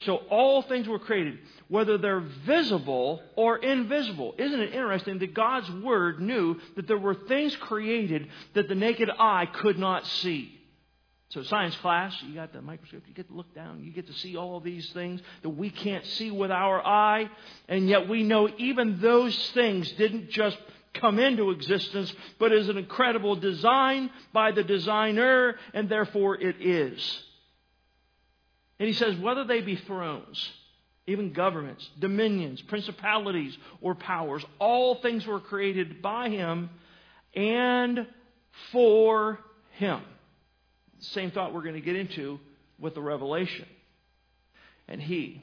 So 0.04 0.16
all 0.30 0.62
things 0.62 0.88
were 0.88 0.98
created, 0.98 1.38
whether 1.68 1.98
they're 1.98 2.20
visible 2.20 3.22
or 3.36 3.58
invisible. 3.58 4.34
Isn't 4.38 4.60
it 4.60 4.74
interesting 4.74 5.18
that 5.18 5.34
God's 5.34 5.70
Word 5.70 6.20
knew 6.20 6.60
that 6.76 6.86
there 6.86 6.98
were 6.98 7.14
things 7.14 7.56
created 7.56 8.28
that 8.54 8.68
the 8.68 8.74
naked 8.74 9.10
eye 9.18 9.46
could 9.46 9.78
not 9.78 10.06
see? 10.06 10.60
So, 11.30 11.42
science 11.42 11.74
class, 11.78 12.14
you 12.22 12.34
got 12.34 12.52
the 12.52 12.62
microscope, 12.62 13.02
you 13.08 13.14
get 13.14 13.26
to 13.28 13.34
look 13.34 13.52
down, 13.54 13.82
you 13.82 13.90
get 13.90 14.06
to 14.06 14.12
see 14.12 14.36
all 14.36 14.60
these 14.60 14.88
things 14.92 15.20
that 15.42 15.48
we 15.48 15.68
can't 15.68 16.06
see 16.06 16.30
with 16.30 16.52
our 16.52 16.86
eye, 16.86 17.28
and 17.68 17.88
yet 17.88 18.08
we 18.08 18.22
know 18.22 18.48
even 18.58 19.00
those 19.00 19.36
things 19.50 19.90
didn't 19.92 20.30
just 20.30 20.56
come 20.92 21.18
into 21.18 21.50
existence, 21.50 22.14
but 22.38 22.52
is 22.52 22.68
an 22.68 22.78
incredible 22.78 23.34
design 23.34 24.10
by 24.32 24.52
the 24.52 24.62
designer, 24.62 25.56
and 25.72 25.88
therefore 25.88 26.40
it 26.40 26.60
is. 26.60 27.24
And 28.78 28.88
he 28.88 28.92
says, 28.94 29.16
whether 29.16 29.44
they 29.44 29.60
be 29.60 29.76
thrones, 29.76 30.50
even 31.06 31.32
governments, 31.32 31.88
dominions, 31.98 32.60
principalities, 32.62 33.56
or 33.80 33.94
powers, 33.94 34.44
all 34.58 34.96
things 34.96 35.26
were 35.26 35.40
created 35.40 36.00
by 36.02 36.28
him 36.28 36.70
and 37.34 38.06
for 38.72 39.38
him. 39.72 40.00
Same 40.98 41.30
thought 41.30 41.52
we're 41.52 41.62
going 41.62 41.74
to 41.74 41.80
get 41.80 41.96
into 41.96 42.40
with 42.78 42.94
the 42.94 43.02
revelation. 43.02 43.66
And 44.88 45.00
he, 45.00 45.42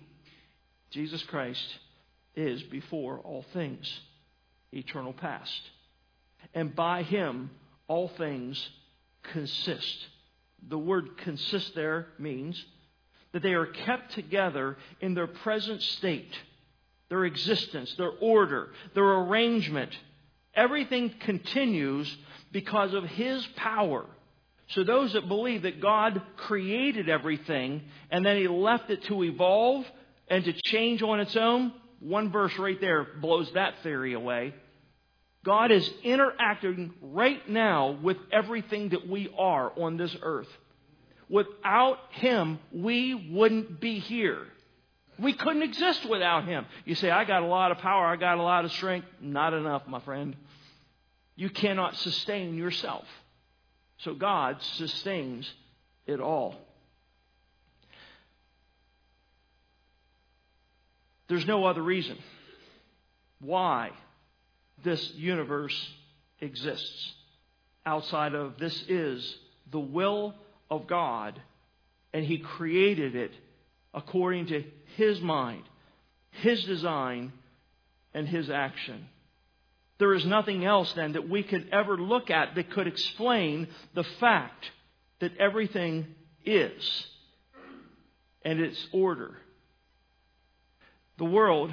Jesus 0.90 1.22
Christ, 1.24 1.64
is 2.36 2.64
before 2.64 3.20
all 3.20 3.46
things, 3.54 4.00
eternal 4.72 5.14
past. 5.14 5.62
And 6.54 6.76
by 6.76 7.04
him, 7.04 7.52
all 7.88 8.08
things 8.08 8.70
consist. 9.24 10.08
The 10.68 10.78
word 10.78 11.18
consist 11.18 11.76
there 11.76 12.08
means 12.18 12.64
that 13.34 13.42
they 13.42 13.54
are 13.54 13.66
kept 13.66 14.14
together 14.14 14.78
in 15.00 15.14
their 15.14 15.28
present 15.28 15.82
state, 15.82 16.34
their 17.10 17.26
existence, 17.26 17.94
their 17.98 18.12
order, 18.20 18.72
their 18.94 19.10
arrangement. 19.20 19.92
Everything 20.54 21.14
continues 21.22 22.14
because 22.52 22.94
of 22.94 23.04
His 23.06 23.46
power. 23.56 24.06
So, 24.70 24.84
those 24.84 25.14
that 25.14 25.28
believe 25.28 25.64
that 25.64 25.82
God 25.82 26.22
created 26.38 27.10
everything 27.10 27.82
and 28.10 28.26
then 28.26 28.38
He 28.38 28.48
left 28.48 28.90
it 28.90 29.04
to 29.06 29.24
evolve 29.24 29.86
and 30.30 30.46
to 30.46 30.54
change 30.54 31.02
on 31.02 31.20
its 31.20 31.36
own, 31.36 31.74
one 32.00 32.32
verse 32.32 32.58
right 32.58 32.80
there 32.80 33.06
blows 33.22 33.52
that 33.54 33.76
theory 33.84 34.14
away. 34.14 34.54
God 35.44 35.72
is 35.72 35.90
interacting 36.04 36.94
right 37.02 37.48
now 37.50 37.98
with 38.02 38.18
everything 38.32 38.90
that 38.90 39.08
we 39.08 39.34
are 39.38 39.72
on 39.80 39.98
this 39.98 40.16
earth. 40.22 40.48
Without 41.32 41.98
Him, 42.12 42.60
we 42.74 43.30
wouldn't 43.32 43.80
be 43.80 44.00
here. 44.00 44.46
We 45.18 45.32
couldn't 45.32 45.62
exist 45.62 46.06
without 46.06 46.46
Him. 46.46 46.66
You 46.84 46.94
say, 46.94 47.10
I 47.10 47.24
got 47.24 47.42
a 47.42 47.46
lot 47.46 47.72
of 47.72 47.78
power, 47.78 48.06
I 48.06 48.18
got 48.18 48.38
a 48.38 48.44
lot 48.44 48.66
of 48.66 48.72
strength. 48.74 49.08
Not 49.22 49.54
enough, 49.54 49.88
my 49.88 50.02
friend. 50.02 50.36
You 51.38 51.50
cannot 51.50 51.96
sustain 51.96 52.58
yourself. 52.58 53.06
So 54.00 54.14
God 54.14 54.58
sustains 54.62 55.50
it 56.06 56.20
all. 56.20 56.56
There's 61.30 61.48
no 61.48 61.64
other 61.64 61.82
reason 61.82 62.18
why 63.40 63.92
this 64.84 65.14
universe 65.14 65.94
exists 66.42 67.14
outside 67.86 68.36
of 68.36 68.58
this 68.58 68.84
is 68.90 69.38
the 69.72 69.80
will 69.80 70.36
of 70.72 70.88
God, 70.88 71.40
and 72.14 72.26
He 72.26 72.40
created 72.40 73.16
it 73.16 73.32
according 73.94 74.48
to 74.48 74.64
His 74.96 75.20
mind, 75.20 75.64
His 76.32 76.64
design, 76.64 77.34
and 78.14 78.28
His 78.28 78.50
action. 78.50 79.06
There 80.00 80.14
is 80.14 80.26
nothing 80.26 80.66
else 80.66 80.92
then 80.94 81.12
that 81.12 81.30
we 81.30 81.44
could 81.44 81.70
ever 81.72 81.96
look 81.98 82.32
at 82.32 82.56
that 82.56 82.72
could 82.72 82.88
explain 82.88 83.68
the 83.94 84.06
fact 84.20 84.72
that 85.20 85.38
everything 85.38 86.08
is 86.44 87.06
and 88.44 88.60
its 88.60 88.88
order. 88.92 89.38
The 91.20 91.26
world, 91.26 91.72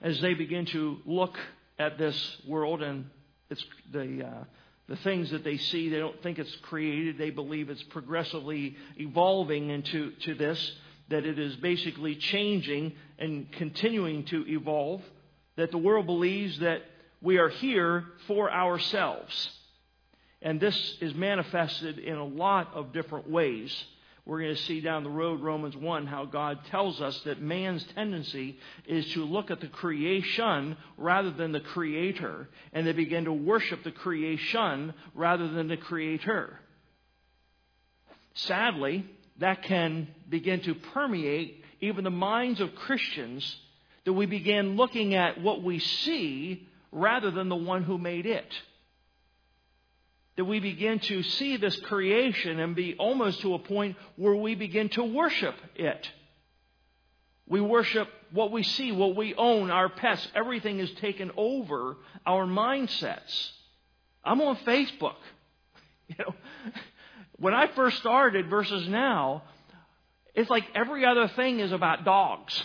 as 0.00 0.20
they 0.20 0.34
begin 0.34 0.66
to 0.66 0.98
look 1.04 1.36
at 1.76 1.98
this 1.98 2.36
world 2.46 2.82
and 2.82 3.10
it's 3.50 3.64
the 3.92 4.24
uh, 4.24 4.44
the 4.88 4.96
things 4.96 5.30
that 5.30 5.44
they 5.44 5.56
see, 5.56 5.88
they 5.88 5.98
don't 5.98 6.22
think 6.22 6.38
it's 6.38 6.54
created. 6.62 7.16
They 7.16 7.30
believe 7.30 7.70
it's 7.70 7.82
progressively 7.84 8.76
evolving 8.96 9.70
into 9.70 10.10
to 10.22 10.34
this, 10.34 10.72
that 11.08 11.24
it 11.24 11.38
is 11.38 11.56
basically 11.56 12.16
changing 12.16 12.92
and 13.18 13.50
continuing 13.52 14.24
to 14.26 14.44
evolve. 14.46 15.00
That 15.56 15.70
the 15.70 15.78
world 15.78 16.06
believes 16.06 16.58
that 16.58 16.82
we 17.22 17.38
are 17.38 17.48
here 17.48 18.04
for 18.26 18.52
ourselves. 18.52 19.50
And 20.42 20.60
this 20.60 20.76
is 21.00 21.14
manifested 21.14 21.98
in 21.98 22.16
a 22.16 22.24
lot 22.24 22.74
of 22.74 22.92
different 22.92 23.30
ways. 23.30 23.72
We're 24.26 24.40
going 24.40 24.54
to 24.54 24.62
see 24.62 24.80
down 24.80 25.04
the 25.04 25.10
road, 25.10 25.42
Romans 25.42 25.76
1, 25.76 26.06
how 26.06 26.24
God 26.24 26.58
tells 26.70 27.00
us 27.02 27.18
that 27.24 27.42
man's 27.42 27.84
tendency 27.94 28.58
is 28.86 29.06
to 29.12 29.24
look 29.24 29.50
at 29.50 29.60
the 29.60 29.66
creation 29.66 30.78
rather 30.96 31.30
than 31.30 31.52
the 31.52 31.60
creator, 31.60 32.48
and 32.72 32.86
they 32.86 32.92
begin 32.92 33.24
to 33.24 33.32
worship 33.32 33.84
the 33.84 33.90
creation 33.90 34.94
rather 35.14 35.46
than 35.48 35.68
the 35.68 35.76
creator. 35.76 36.58
Sadly, 38.32 39.04
that 39.40 39.62
can 39.62 40.08
begin 40.30 40.60
to 40.62 40.74
permeate 40.74 41.62
even 41.82 42.04
the 42.04 42.10
minds 42.10 42.60
of 42.60 42.74
Christians 42.74 43.56
that 44.06 44.12
we 44.14 44.24
begin 44.24 44.76
looking 44.76 45.14
at 45.14 45.40
what 45.40 45.62
we 45.62 45.78
see 45.78 46.66
rather 46.92 47.30
than 47.30 47.50
the 47.50 47.56
one 47.56 47.82
who 47.82 47.98
made 47.98 48.24
it 48.24 48.50
that 50.36 50.44
we 50.44 50.60
begin 50.60 50.98
to 50.98 51.22
see 51.22 51.56
this 51.56 51.76
creation 51.80 52.58
and 52.58 52.74
be 52.74 52.94
almost 52.98 53.40
to 53.42 53.54
a 53.54 53.58
point 53.58 53.96
where 54.16 54.34
we 54.34 54.54
begin 54.54 54.88
to 54.90 55.04
worship 55.04 55.54
it. 55.76 56.10
We 57.46 57.60
worship 57.60 58.08
what 58.32 58.50
we 58.50 58.62
see, 58.62 58.90
what 58.90 59.16
we 59.16 59.34
own, 59.34 59.70
our 59.70 59.88
pets. 59.88 60.26
Everything 60.34 60.80
is 60.80 60.90
taken 60.92 61.30
over 61.36 61.96
our 62.26 62.46
mindsets. 62.46 63.50
I'm 64.24 64.40
on 64.40 64.56
Facebook. 64.66 65.16
You 66.06 66.16
know, 66.18 66.34
when 67.38 67.54
I 67.54 67.66
first 67.68 67.96
started 67.96 68.50
versus 68.50 68.86
now, 68.86 69.42
it's 70.34 70.50
like 70.50 70.64
every 70.74 71.06
other 71.06 71.28
thing 71.28 71.60
is 71.60 71.72
about 71.72 72.04
dogs. 72.04 72.62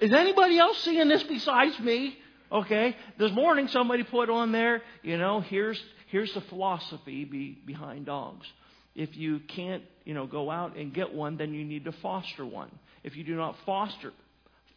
Is 0.00 0.12
anybody 0.12 0.58
else 0.58 0.76
seeing 0.78 1.06
this 1.06 1.22
besides 1.22 1.78
me? 1.78 2.18
Okay, 2.50 2.96
this 3.18 3.30
morning 3.32 3.68
somebody 3.68 4.04
put 4.04 4.30
on 4.30 4.52
there, 4.52 4.82
you 5.02 5.18
know, 5.18 5.40
here's 5.40 5.80
here's 6.10 6.32
the 6.32 6.40
philosophy 6.42 7.24
be, 7.24 7.58
behind 7.66 8.06
dogs. 8.06 8.46
If 8.94 9.16
you 9.16 9.40
can't, 9.40 9.82
you 10.04 10.14
know, 10.14 10.26
go 10.26 10.50
out 10.50 10.76
and 10.76 10.92
get 10.94 11.12
one, 11.12 11.36
then 11.36 11.52
you 11.52 11.64
need 11.64 11.84
to 11.84 11.92
foster 11.92 12.46
one. 12.46 12.70
If 13.04 13.16
you 13.16 13.24
do 13.24 13.36
not 13.36 13.54
foster, 13.66 14.12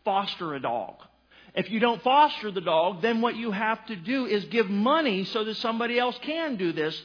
foster 0.04 0.54
a 0.54 0.60
dog. 0.60 0.96
If 1.56 1.72
you 1.72 1.80
don't 1.80 2.02
foster 2.04 2.52
the 2.52 2.62
dog, 2.62 3.02
then 3.02 3.22
what 3.22 3.36
you 3.36 3.52
have 3.52 3.86
to 3.88 3.96
do 3.96 4.26
is 4.26 4.44
give 4.46 4.70
money 4.70 5.24
so 5.26 5.44
that 5.46 5.56
somebody 5.58 5.98
else 5.98 6.18
can 6.22 6.58
do 6.58 6.74
this. 6.74 7.00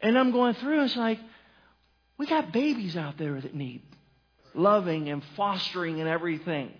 And 0.00 0.18
I'm 0.18 0.32
going 0.32 0.54
through, 0.54 0.84
it's 0.84 0.96
like, 0.96 1.18
we 2.18 2.26
got 2.26 2.52
babies 2.52 2.96
out 2.96 3.16
there 3.16 3.40
that 3.40 3.54
need 3.54 3.82
loving 4.54 5.08
and 5.08 5.22
fostering 5.36 6.00
and 6.00 6.08
everything. 6.08 6.70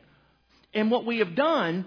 And 0.72 0.90
what 0.90 1.04
we 1.04 1.18
have 1.18 1.34
done 1.34 1.86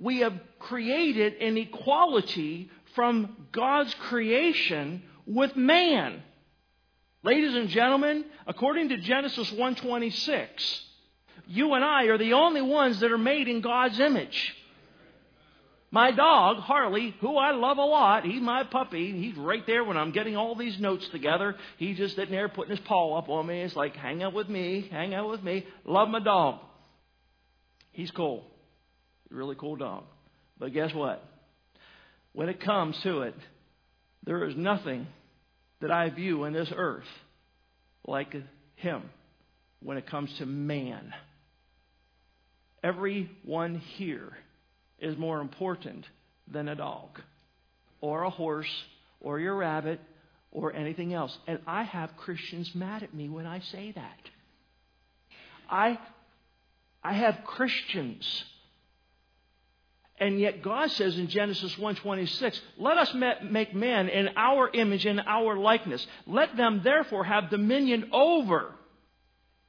we 0.00 0.20
have 0.20 0.32
created 0.58 1.34
an 1.34 1.58
equality 1.58 2.70
from 2.94 3.46
God's 3.52 3.94
creation 3.94 5.02
with 5.26 5.54
man. 5.54 6.22
Ladies 7.22 7.54
and 7.54 7.68
gentlemen, 7.68 8.24
according 8.46 8.88
to 8.88 8.96
Genesis 8.96 9.50
1:26, 9.52 10.84
you 11.46 11.74
and 11.74 11.84
I 11.84 12.04
are 12.04 12.16
the 12.16 12.32
only 12.32 12.62
ones 12.62 13.00
that 13.00 13.12
are 13.12 13.18
made 13.18 13.46
in 13.46 13.60
God's 13.60 14.00
image. 14.00 14.56
My 15.92 16.12
dog, 16.12 16.58
Harley, 16.58 17.14
who 17.20 17.36
I 17.36 17.50
love 17.50 17.78
a 17.78 17.84
lot, 17.84 18.24
he's 18.24 18.40
my 18.40 18.62
puppy. 18.62 19.12
He's 19.20 19.36
right 19.36 19.66
there 19.66 19.82
when 19.84 19.96
I'm 19.96 20.12
getting 20.12 20.36
all 20.36 20.54
these 20.54 20.78
notes 20.78 21.06
together. 21.08 21.56
He's 21.78 21.98
just 21.98 22.14
sitting 22.14 22.32
there 22.32 22.48
putting 22.48 22.70
his 22.70 22.80
paw 22.80 23.18
up 23.18 23.28
on 23.28 23.46
me. 23.46 23.60
It's 23.60 23.76
like, 23.76 23.96
hang 23.96 24.22
out 24.22 24.32
with 24.32 24.48
me, 24.48 24.88
hang 24.90 25.14
out 25.14 25.28
with 25.28 25.42
me. 25.42 25.66
Love 25.84 26.08
my 26.08 26.20
dog. 26.20 26.60
He's 27.92 28.12
cool 28.12 28.49
really 29.30 29.56
cool 29.56 29.76
dog. 29.76 30.04
But 30.58 30.72
guess 30.72 30.92
what? 30.94 31.24
When 32.32 32.48
it 32.48 32.60
comes 32.60 32.96
to 33.02 33.22
it, 33.22 33.34
there 34.24 34.44
is 34.44 34.54
nothing 34.56 35.06
that 35.80 35.90
I 35.90 36.10
view 36.10 36.44
in 36.44 36.52
this 36.52 36.70
earth 36.74 37.06
like 38.06 38.34
him 38.76 39.02
when 39.82 39.96
it 39.96 40.06
comes 40.06 40.32
to 40.38 40.46
man. 40.46 41.12
Everyone 42.82 43.76
here 43.96 44.36
is 44.98 45.16
more 45.16 45.40
important 45.40 46.04
than 46.50 46.68
a 46.68 46.74
dog 46.74 47.20
or 48.00 48.22
a 48.22 48.30
horse 48.30 48.70
or 49.20 49.38
your 49.38 49.56
rabbit 49.56 50.00
or 50.52 50.74
anything 50.74 51.14
else. 51.14 51.36
And 51.46 51.58
I 51.66 51.84
have 51.84 52.16
Christians 52.16 52.70
mad 52.74 53.02
at 53.02 53.14
me 53.14 53.28
when 53.28 53.46
I 53.46 53.60
say 53.60 53.92
that. 53.92 54.18
I, 55.68 55.98
I 57.02 57.12
have 57.14 57.38
Christians 57.44 58.44
And 60.20 60.38
yet 60.38 60.60
God 60.60 60.90
says 60.90 61.18
in 61.18 61.28
Genesis 61.28 61.76
1:26, 61.78 62.60
"Let 62.76 62.98
us 62.98 63.14
make 63.14 63.74
man 63.74 64.10
in 64.10 64.28
our 64.36 64.70
image 64.72 65.06
and 65.06 65.20
our 65.26 65.56
likeness. 65.56 66.06
Let 66.26 66.56
them 66.56 66.82
therefore 66.84 67.24
have 67.24 67.48
dominion 67.48 68.10
over 68.12 68.74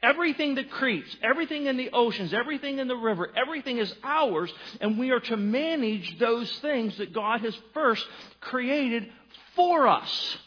everything 0.04 0.56
that 0.56 0.70
creeps, 0.70 1.16
everything 1.24 1.68
in 1.68 1.78
the 1.78 1.92
oceans, 1.92 2.34
everything 2.34 2.80
in 2.80 2.90
the 2.90 2.98
river, 2.98 3.32
everything 3.36 3.78
is 3.78 3.96
ours, 4.04 4.52
and 4.82 5.00
we 5.00 5.12
are 5.12 5.22
to 5.22 5.38
manage 5.38 6.18
those 6.18 6.52
things 6.60 6.98
that 6.98 7.14
God 7.14 7.40
has 7.42 7.56
first 7.74 8.06
created 8.42 9.10
for 9.56 9.88
us." 9.88 10.38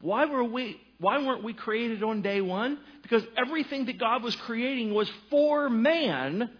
Why 0.00 0.24
were 0.24 0.44
we 0.44 0.80
why 0.98 1.18
weren't 1.18 1.44
we 1.44 1.52
created 1.52 2.02
on 2.02 2.22
day 2.22 2.40
1? 2.40 2.76
Because 3.02 3.24
everything 3.36 3.84
that 3.84 3.98
God 3.98 4.24
was 4.24 4.34
creating 4.34 4.92
was 4.92 5.08
for 5.30 5.70
man 5.70 6.50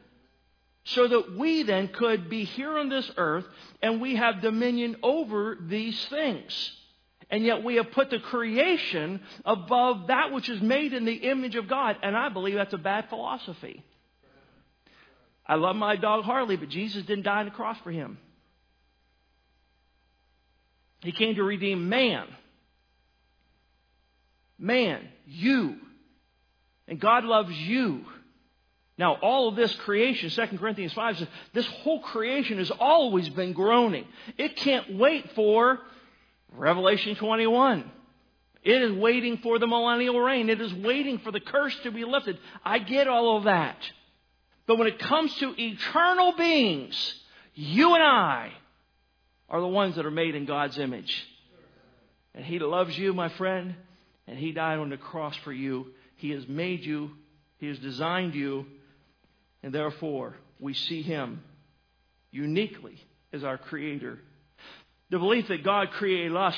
so 0.94 1.06
that 1.06 1.36
we 1.36 1.62
then 1.64 1.88
could 1.88 2.30
be 2.30 2.44
here 2.44 2.78
on 2.78 2.88
this 2.88 3.10
earth 3.16 3.44
and 3.82 4.00
we 4.00 4.16
have 4.16 4.40
dominion 4.40 4.96
over 5.02 5.58
these 5.60 6.02
things. 6.06 6.72
And 7.30 7.44
yet 7.44 7.62
we 7.62 7.74
have 7.74 7.90
put 7.92 8.08
the 8.08 8.20
creation 8.20 9.20
above 9.44 10.06
that 10.06 10.32
which 10.32 10.48
is 10.48 10.62
made 10.62 10.94
in 10.94 11.04
the 11.04 11.12
image 11.12 11.56
of 11.56 11.68
God. 11.68 11.96
And 12.02 12.16
I 12.16 12.30
believe 12.30 12.54
that's 12.54 12.72
a 12.72 12.78
bad 12.78 13.10
philosophy. 13.10 13.84
I 15.46 15.56
love 15.56 15.76
my 15.76 15.96
dog 15.96 16.24
Harley, 16.24 16.56
but 16.56 16.70
Jesus 16.70 17.04
didn't 17.04 17.24
die 17.24 17.40
on 17.40 17.44
the 17.46 17.50
cross 17.50 17.76
for 17.84 17.90
him. 17.90 18.18
He 21.00 21.12
came 21.12 21.34
to 21.34 21.42
redeem 21.42 21.88
man. 21.88 22.26
Man, 24.58 25.06
you. 25.26 25.76
And 26.86 26.98
God 26.98 27.24
loves 27.24 27.52
you. 27.52 28.04
Now, 28.98 29.14
all 29.14 29.48
of 29.48 29.54
this 29.54 29.72
creation, 29.76 30.28
2 30.28 30.58
Corinthians 30.58 30.92
5 30.92 31.18
says, 31.18 31.28
this 31.54 31.66
whole 31.66 32.00
creation 32.00 32.58
has 32.58 32.72
always 32.72 33.28
been 33.28 33.52
groaning. 33.52 34.04
It 34.36 34.56
can't 34.56 34.96
wait 34.96 35.32
for 35.36 35.78
Revelation 36.52 37.14
21. 37.14 37.88
It 38.64 38.82
is 38.82 38.92
waiting 38.92 39.38
for 39.38 39.60
the 39.60 39.68
millennial 39.68 40.20
reign. 40.20 40.50
It 40.50 40.60
is 40.60 40.74
waiting 40.74 41.18
for 41.20 41.30
the 41.30 41.38
curse 41.38 41.76
to 41.84 41.92
be 41.92 42.04
lifted. 42.04 42.38
I 42.64 42.80
get 42.80 43.06
all 43.06 43.36
of 43.36 43.44
that. 43.44 43.76
But 44.66 44.78
when 44.78 44.88
it 44.88 44.98
comes 44.98 45.32
to 45.36 45.54
eternal 45.56 46.32
beings, 46.32 47.14
you 47.54 47.94
and 47.94 48.02
I 48.02 48.50
are 49.48 49.60
the 49.60 49.68
ones 49.68 49.94
that 49.94 50.06
are 50.06 50.10
made 50.10 50.34
in 50.34 50.44
God's 50.44 50.76
image. 50.76 51.24
And 52.34 52.44
He 52.44 52.58
loves 52.58 52.98
you, 52.98 53.14
my 53.14 53.28
friend, 53.30 53.76
and 54.26 54.36
He 54.36 54.50
died 54.50 54.80
on 54.80 54.90
the 54.90 54.96
cross 54.96 55.36
for 55.44 55.52
you. 55.52 55.86
He 56.16 56.30
has 56.30 56.48
made 56.48 56.84
you, 56.84 57.12
He 57.58 57.68
has 57.68 57.78
designed 57.78 58.34
you 58.34 58.66
and 59.62 59.74
therefore, 59.74 60.36
we 60.60 60.74
see 60.74 61.02
him 61.02 61.42
uniquely 62.30 62.98
as 63.32 63.44
our 63.44 63.58
creator. 63.58 64.18
The 65.10 65.18
belief 65.18 65.48
that 65.48 65.64
God 65.64 65.90
created 65.92 66.36
us 66.36 66.56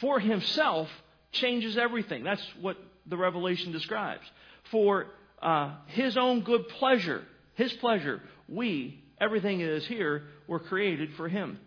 for 0.00 0.20
himself 0.20 0.88
changes 1.32 1.76
everything. 1.76 2.24
That's 2.24 2.44
what 2.60 2.76
the 3.06 3.16
Revelation 3.16 3.72
describes. 3.72 4.24
For 4.70 5.06
uh, 5.42 5.74
his 5.86 6.16
own 6.16 6.42
good 6.42 6.68
pleasure, 6.68 7.22
his 7.54 7.72
pleasure, 7.74 8.20
we, 8.48 9.02
everything 9.20 9.58
that 9.58 9.70
is 9.70 9.86
here, 9.86 10.24
were 10.46 10.60
created 10.60 11.14
for 11.14 11.28
him. 11.28 11.58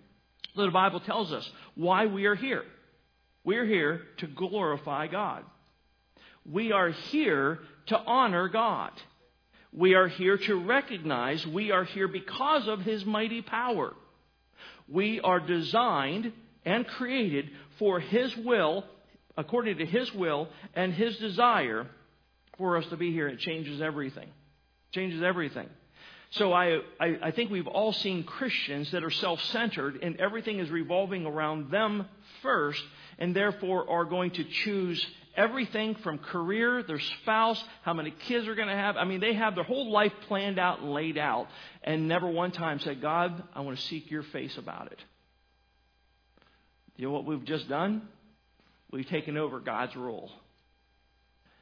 So 0.56 0.66
The 0.66 0.72
Bible 0.72 1.00
tells 1.00 1.32
us 1.32 1.50
why 1.76 2.06
we 2.06 2.26
are 2.26 2.36
here. 2.36 2.64
We're 3.44 3.66
here 3.66 4.02
to 4.18 4.28
glorify 4.28 5.08
God. 5.08 5.44
We 6.50 6.72
are 6.72 6.90
here 6.90 7.60
to 7.88 7.98
honor 7.98 8.48
God. 8.48 8.92
We 9.72 9.94
are 9.94 10.08
here 10.08 10.38
to 10.38 10.56
recognize 10.56 11.46
we 11.46 11.72
are 11.72 11.84
here 11.84 12.08
because 12.08 12.68
of 12.68 12.82
His 12.82 13.06
mighty 13.06 13.42
power. 13.42 13.94
We 14.88 15.20
are 15.20 15.40
designed 15.40 16.34
and 16.66 16.88
created 16.88 17.50
for 17.78 18.00
His 18.00 18.36
will, 18.38 18.84
according 19.38 19.78
to 19.78 19.86
His 19.86 20.14
will 20.14 20.50
and 20.74 20.94
His 20.94 21.18
desire 21.18 21.88
for 22.58 22.78
us 22.78 22.86
to 22.88 22.98
be 22.98 23.12
here. 23.12 23.28
It 23.28 23.40
changes 23.40 23.82
everything. 23.82 24.30
Changes 24.92 25.22
everything. 25.22 25.70
So 26.32 26.54
I, 26.54 26.80
I, 27.00 27.18
I 27.24 27.32
think 27.32 27.50
we've 27.50 27.68
all 27.68 27.92
seen 27.92 28.24
Christians 28.24 28.92
that 28.92 29.04
are 29.04 29.10
self 29.10 29.42
centered 29.46 30.00
and 30.04 30.20
everything 30.20 30.60
is 30.60 30.70
revolving 30.70 31.26
around 31.26 31.72
them 31.72 32.08
first 32.44 32.84
and 33.18 33.36
therefore 33.36 33.90
are 33.90 34.06
going 34.06 34.32
to 34.32 34.44
choose 34.44 35.04
everything 35.40 35.96
from 35.96 36.18
career, 36.18 36.84
their 36.84 37.00
spouse, 37.00 37.64
how 37.84 37.94
many 37.94 38.12
kids 38.12 38.46
they're 38.46 38.56
going 38.56 38.68
to 38.68 38.76
have. 38.76 38.98
I 38.98 39.06
mean, 39.06 39.22
they 39.22 39.34
have 39.34 39.56
their 39.56 39.64
whole 39.64 39.90
life 39.90 40.12
planned 40.28 40.60
out 40.60 40.82
and 40.82 40.92
laid 40.92 41.18
out, 41.18 41.48
and 41.84 42.08
never 42.08 42.28
one 42.28 42.52
time 42.52 42.80
said, 42.82 43.02
God, 43.02 43.42
I 43.56 43.62
want 43.62 43.78
to 43.80 43.86
seek 43.86 44.12
your 44.12 44.24
face 44.24 44.58
about 44.58 44.92
it. 44.92 45.00
You 46.98 47.08
know 47.08 47.14
what 47.14 47.26
we've 47.26 47.46
just 47.46 47.70
done? 47.70 48.02
We've 48.92 49.08
taken 49.08 49.38
over 49.38 49.62
God's 49.62 49.96
rule. 49.96 50.30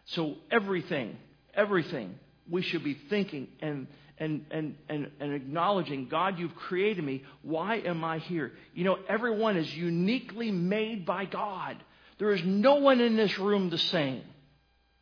So 0.05 0.35
everything, 0.49 1.15
everything, 1.53 2.17
we 2.49 2.63
should 2.63 2.83
be 2.83 2.97
thinking 3.09 3.47
and 3.61 3.87
and, 4.19 4.45
and, 4.49 4.75
and, 4.89 5.11
and 5.19 5.31
acknowledging, 5.31 6.07
God, 6.07 6.39
you've 6.39 6.55
created 6.55 7.03
me. 7.03 7.23
Why 7.43 7.75
am 7.75 8.03
I 8.03 8.17
here? 8.17 8.51
You 8.73 8.83
know, 8.83 8.97
everyone 9.07 9.57
is 9.57 9.71
uniquely 9.71 10.49
made 10.49 11.05
by 11.05 11.25
God. 11.25 11.77
There 12.17 12.32
is 12.32 12.41
no 12.43 12.75
one 12.75 12.99
in 12.99 13.15
this 13.15 13.38
room 13.38 13.69
the 13.69 13.77
same. 13.77 14.23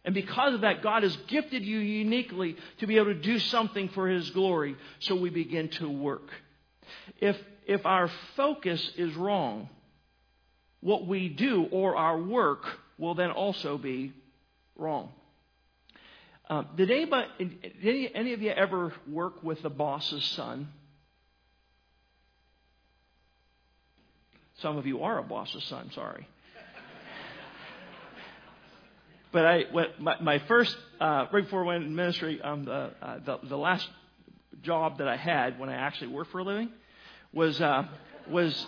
And 0.03 0.13
because 0.13 0.53
of 0.53 0.61
that, 0.61 0.83
God 0.83 1.03
has 1.03 1.15
gifted 1.27 1.63
you 1.63 1.79
uniquely 1.79 2.57
to 2.79 2.87
be 2.87 2.97
able 2.97 3.13
to 3.13 3.15
do 3.15 3.39
something 3.39 3.89
for 3.89 4.07
His 4.07 4.29
glory. 4.31 4.75
So 4.99 5.15
we 5.15 5.29
begin 5.29 5.69
to 5.69 5.89
work. 5.89 6.29
If, 7.19 7.37
if 7.65 7.85
our 7.85 8.09
focus 8.35 8.91
is 8.97 9.15
wrong, 9.15 9.69
what 10.81 11.07
we 11.07 11.29
do 11.29 11.67
or 11.71 11.95
our 11.95 12.21
work 12.21 12.63
will 12.99 13.15
then 13.15 13.31
also 13.31 13.77
be 13.77 14.13
wrong. 14.75 15.11
Uh, 16.47 16.63
did 16.75 16.91
anybody, 16.91 17.27
any, 17.81 18.13
any 18.13 18.33
of 18.33 18.41
you 18.43 18.51
ever 18.51 18.93
work 19.09 19.41
with 19.41 19.63
the 19.63 19.69
boss's 19.69 20.23
son? 20.23 20.67
Some 24.59 24.77
of 24.77 24.85
you 24.85 25.01
are 25.01 25.17
a 25.17 25.23
boss's 25.23 25.63
son, 25.63 25.89
sorry. 25.95 26.27
But 29.35 29.45
I, 29.45 29.65
my, 29.99 30.15
my 30.21 30.39
first, 30.47 30.73
uh, 30.97 31.25
right 31.29 31.43
before 31.43 31.65
I 31.65 31.67
went 31.67 31.83
in 31.83 31.93
ministry, 31.93 32.41
um, 32.41 32.63
the, 32.63 32.91
uh, 33.01 33.19
the, 33.19 33.39
the 33.49 33.57
last 33.57 33.85
job 34.61 34.99
that 34.99 35.09
I 35.09 35.17
had 35.17 35.59
when 35.59 35.67
I 35.67 35.73
actually 35.73 36.07
worked 36.07 36.31
for 36.31 36.39
a 36.39 36.43
living 36.45 36.69
was, 37.33 37.59
uh, 37.59 37.83
was, 38.29 38.65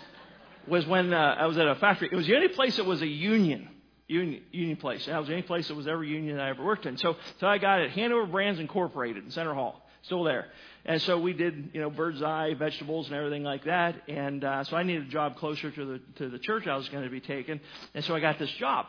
was 0.66 0.86
when 0.86 1.14
uh, 1.14 1.36
I 1.38 1.46
was 1.46 1.56
at 1.56 1.66
a 1.66 1.74
factory. 1.76 2.10
It 2.12 2.16
was 2.16 2.26
the 2.26 2.36
only 2.36 2.48
place 2.48 2.76
that 2.76 2.84
was 2.84 3.00
a 3.00 3.06
union. 3.06 3.70
Union, 4.08 4.42
union 4.52 4.76
place. 4.76 5.06
That 5.06 5.18
was 5.18 5.28
the 5.28 5.32
only 5.32 5.46
place 5.46 5.68
that 5.68 5.74
was 5.74 5.86
ever 5.86 6.04
union 6.04 6.38
I 6.38 6.50
ever 6.50 6.62
worked 6.62 6.84
in. 6.84 6.98
So, 6.98 7.16
so 7.40 7.46
I 7.46 7.56
got 7.56 7.80
it. 7.80 7.92
Hanover 7.92 8.26
Brands 8.26 8.60
Incorporated 8.60 9.24
in 9.24 9.30
Centre 9.30 9.54
Hall, 9.54 9.88
still 10.02 10.22
there. 10.22 10.48
And 10.84 11.00
so 11.00 11.18
we 11.18 11.32
did, 11.32 11.70
you 11.72 11.80
know, 11.80 11.88
Birds 11.88 12.22
Eye 12.22 12.52
vegetables 12.58 13.06
and 13.06 13.16
everything 13.16 13.42
like 13.42 13.64
that. 13.64 14.02
And 14.06 14.44
uh, 14.44 14.64
so 14.64 14.76
I 14.76 14.82
needed 14.82 15.06
a 15.06 15.10
job 15.10 15.36
closer 15.36 15.70
to 15.70 15.84
the 15.86 16.00
to 16.16 16.28
the 16.28 16.38
church 16.38 16.66
I 16.66 16.76
was 16.76 16.90
going 16.90 17.04
to 17.04 17.10
be 17.10 17.20
taking. 17.20 17.58
And 17.94 18.04
so 18.04 18.14
I 18.14 18.20
got 18.20 18.38
this 18.38 18.50
job. 18.58 18.84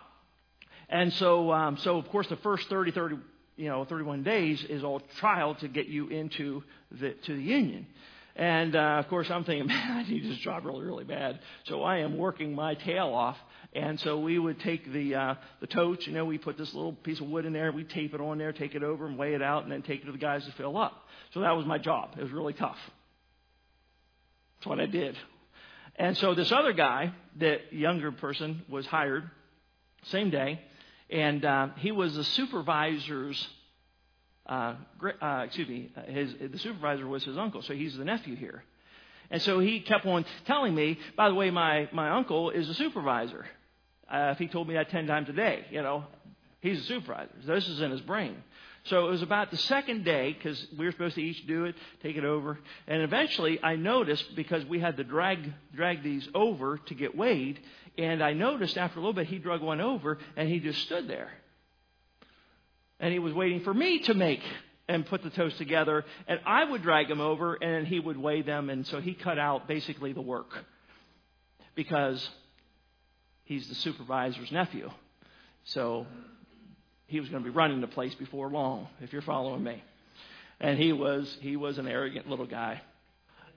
And 0.89 1.13
so, 1.13 1.51
um, 1.51 1.77
so 1.77 1.97
of 1.97 2.09
course, 2.09 2.27
the 2.27 2.37
first 2.37 2.67
30, 2.67 2.91
30, 2.91 3.17
you 3.57 3.69
know, 3.69 3.85
31 3.85 4.23
days 4.23 4.63
is 4.63 4.83
all 4.83 5.01
trial 5.19 5.55
to 5.55 5.67
get 5.67 5.87
you 5.87 6.07
into 6.07 6.63
the 6.91 7.11
to 7.11 7.35
the 7.35 7.41
union. 7.41 7.85
And 8.35 8.75
uh, 8.75 8.97
of 8.99 9.07
course, 9.09 9.29
I'm 9.29 9.43
thinking, 9.43 9.67
man, 9.67 9.97
I 10.05 10.09
need 10.09 10.23
this 10.23 10.37
job 10.37 10.65
really, 10.65 10.85
really 10.85 11.03
bad. 11.03 11.39
So 11.65 11.83
I 11.83 11.97
am 11.97 12.17
working 12.17 12.55
my 12.55 12.73
tail 12.73 13.09
off. 13.09 13.37
And 13.73 13.99
so 13.99 14.17
we 14.17 14.39
would 14.39 14.59
take 14.61 14.91
the 14.91 15.13
uh, 15.13 15.35
the 15.61 15.67
totes, 15.67 16.07
you 16.07 16.13
know, 16.13 16.25
we 16.25 16.39
put 16.39 16.57
this 16.57 16.73
little 16.73 16.93
piece 16.93 17.19
of 17.19 17.27
wood 17.27 17.45
in 17.45 17.53
there, 17.53 17.71
we 17.71 17.83
tape 17.83 18.15
it 18.15 18.21
on 18.21 18.39
there, 18.39 18.51
take 18.51 18.73
it 18.73 18.81
over, 18.81 19.05
and 19.05 19.15
weigh 19.15 19.35
it 19.35 19.43
out, 19.43 19.63
and 19.63 19.71
then 19.71 19.83
take 19.83 20.01
it 20.01 20.05
to 20.05 20.11
the 20.11 20.17
guys 20.17 20.43
to 20.45 20.51
fill 20.53 20.75
up. 20.75 21.05
So 21.35 21.41
that 21.41 21.55
was 21.55 21.67
my 21.67 21.77
job. 21.77 22.15
It 22.17 22.23
was 22.23 22.31
really 22.31 22.53
tough. 22.53 22.79
That's 24.57 24.67
what 24.67 24.79
I 24.79 24.87
did. 24.87 25.15
And 25.97 26.17
so 26.17 26.33
this 26.33 26.51
other 26.51 26.73
guy, 26.73 27.13
that 27.37 27.73
younger 27.73 28.11
person, 28.11 28.63
was 28.69 28.87
hired 28.87 29.29
same 30.05 30.29
day, 30.29 30.61
and 31.09 31.43
uh, 31.43 31.67
he 31.77 31.91
was 31.91 32.15
the 32.15 32.23
supervisor's. 32.23 33.47
Uh, 34.45 34.75
uh, 35.21 35.43
excuse 35.45 35.69
me, 35.69 35.91
his, 36.07 36.33
the 36.51 36.57
supervisor 36.57 37.07
was 37.07 37.23
his 37.23 37.37
uncle, 37.37 37.61
so 37.61 37.73
he's 37.73 37.95
the 37.95 38.03
nephew 38.03 38.35
here. 38.35 38.63
And 39.29 39.41
so 39.41 39.59
he 39.59 39.79
kept 39.79 40.05
on 40.05 40.25
telling 40.45 40.73
me, 40.73 40.97
by 41.15 41.29
the 41.29 41.35
way, 41.35 41.51
my, 41.51 41.87
my 41.91 42.09
uncle 42.09 42.49
is 42.49 42.67
a 42.67 42.73
supervisor. 42.73 43.45
Uh, 44.11 44.31
if 44.31 44.39
he 44.39 44.47
told 44.47 44.67
me 44.67 44.73
that 44.73 44.89
10 44.89 45.05
times 45.05 45.29
a 45.29 45.33
day, 45.33 45.65
you 45.69 45.83
know, 45.83 46.03
he's 46.61 46.79
a 46.79 46.83
supervisor. 46.83 47.29
This 47.45 47.67
is 47.67 47.79
in 47.79 47.91
his 47.91 48.01
brain. 48.01 48.37
So 48.89 49.07
it 49.07 49.11
was 49.11 49.21
about 49.21 49.51
the 49.51 49.57
second 49.57 50.03
day, 50.03 50.33
because 50.33 50.65
we 50.75 50.85
were 50.85 50.91
supposed 50.91 51.15
to 51.15 51.21
each 51.21 51.45
do 51.45 51.65
it, 51.65 51.75
take 52.01 52.17
it 52.17 52.25
over. 52.25 52.57
And 52.87 53.03
eventually 53.03 53.63
I 53.63 53.75
noticed, 53.75 54.35
because 54.35 54.65
we 54.65 54.79
had 54.79 54.97
to 54.97 55.03
drag, 55.03 55.53
drag 55.75 56.01
these 56.01 56.27
over 56.33 56.79
to 56.79 56.95
get 56.95 57.15
weighed, 57.15 57.59
and 57.99 58.23
I 58.23 58.33
noticed 58.33 58.77
after 58.79 58.97
a 58.97 59.01
little 59.01 59.13
bit 59.13 59.27
he 59.27 59.37
drug 59.37 59.61
one 59.61 59.79
over 59.79 60.17
and 60.35 60.49
he 60.49 60.59
just 60.59 60.81
stood 60.83 61.07
there. 61.07 61.29
And 62.99 63.13
he 63.13 63.19
was 63.19 63.33
waiting 63.33 63.61
for 63.61 63.73
me 63.73 63.99
to 63.99 64.13
make 64.15 64.41
and 64.87 65.05
put 65.05 65.21
the 65.21 65.29
toast 65.29 65.59
together, 65.59 66.03
and 66.27 66.39
I 66.47 66.63
would 66.63 66.81
drag 66.81 67.11
him 67.11 67.21
over, 67.21 67.53
and 67.53 67.85
he 67.85 67.99
would 67.99 68.17
weigh 68.17 68.41
them, 68.41 68.71
and 68.71 68.87
so 68.87 68.99
he 68.99 69.13
cut 69.13 69.37
out 69.37 69.67
basically 69.67 70.13
the 70.13 70.21
work 70.21 70.65
because 71.75 72.27
he's 73.43 73.67
the 73.69 73.75
supervisor's 73.75 74.51
nephew. 74.51 74.89
So 75.65 76.07
he 77.09 77.19
was 77.19 77.29
going 77.29 77.43
to 77.43 77.49
be 77.49 77.55
running 77.55 77.81
the 77.81 77.87
place 77.87 78.15
before 78.15 78.49
long, 78.49 78.87
if 79.01 79.11
you're 79.13 79.21
following 79.21 79.63
me. 79.63 79.83
And 80.59 80.79
he 80.79 80.93
was 80.93 81.37
he 81.41 81.55
was 81.55 81.77
an 81.77 81.87
arrogant 81.87 82.29
little 82.29 82.47
guy. 82.47 82.81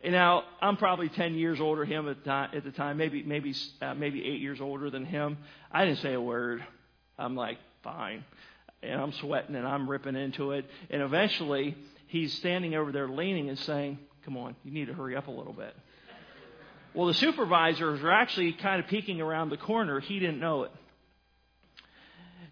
And 0.04 0.12
now 0.12 0.42
I'm 0.60 0.76
probably 0.76 1.08
10 1.08 1.34
years 1.34 1.60
older 1.60 1.84
him 1.84 2.08
at 2.08 2.18
the 2.18 2.24
time, 2.24 2.50
at 2.54 2.64
the 2.64 2.72
time 2.72 2.96
maybe 2.96 3.22
maybe 3.22 3.54
uh, 3.80 3.94
maybe 3.94 4.24
eight 4.24 4.40
years 4.40 4.60
older 4.60 4.90
than 4.90 5.04
him. 5.04 5.38
I 5.70 5.84
didn't 5.84 6.00
say 6.00 6.12
a 6.12 6.20
word. 6.20 6.64
I'm 7.18 7.36
like, 7.36 7.58
fine 7.84 8.24
and 8.82 9.00
I'm 9.00 9.12
sweating 9.12 9.54
and 9.54 9.66
I'm 9.66 9.88
ripping 9.88 10.16
into 10.16 10.52
it. 10.52 10.66
And 10.90 11.02
eventually, 11.02 11.76
he's 12.08 12.32
standing 12.34 12.74
over 12.74 12.92
there 12.92 13.08
leaning 13.08 13.48
and 13.48 13.58
saying, 13.60 13.98
Come 14.24 14.36
on, 14.36 14.54
you 14.64 14.70
need 14.70 14.86
to 14.86 14.94
hurry 14.94 15.16
up 15.16 15.26
a 15.26 15.32
little 15.32 15.52
bit. 15.52 15.74
Well, 16.94 17.06
the 17.06 17.14
supervisors 17.14 18.00
were 18.00 18.12
actually 18.12 18.52
kind 18.52 18.82
of 18.82 18.88
peeking 18.88 19.20
around 19.20 19.48
the 19.48 19.56
corner. 19.56 19.98
He 19.98 20.20
didn't 20.20 20.38
know 20.38 20.64
it. 20.64 20.70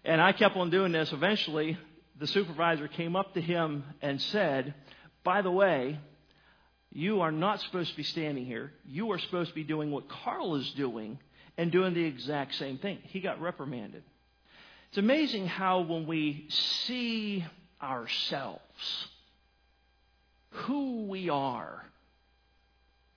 And 0.03 0.21
I 0.21 0.31
kept 0.31 0.55
on 0.55 0.69
doing 0.69 0.91
this. 0.91 1.11
Eventually, 1.11 1.77
the 2.19 2.27
supervisor 2.27 2.87
came 2.87 3.15
up 3.15 3.33
to 3.35 3.41
him 3.41 3.83
and 4.01 4.21
said, 4.21 4.73
By 5.23 5.41
the 5.41 5.51
way, 5.51 5.99
you 6.91 7.21
are 7.21 7.31
not 7.31 7.61
supposed 7.61 7.91
to 7.91 7.97
be 7.97 8.03
standing 8.03 8.45
here. 8.45 8.71
You 8.85 9.11
are 9.11 9.19
supposed 9.19 9.49
to 9.49 9.55
be 9.55 9.63
doing 9.63 9.91
what 9.91 10.09
Carl 10.09 10.55
is 10.55 10.69
doing 10.71 11.19
and 11.57 11.71
doing 11.71 11.93
the 11.93 12.03
exact 12.03 12.55
same 12.55 12.77
thing. 12.77 12.99
He 13.03 13.19
got 13.21 13.41
reprimanded. 13.41 14.03
It's 14.89 14.97
amazing 14.97 15.47
how 15.47 15.81
when 15.81 16.05
we 16.05 16.47
see 16.49 17.45
ourselves, 17.81 18.61
who 20.49 21.05
we 21.07 21.29
are, 21.29 21.85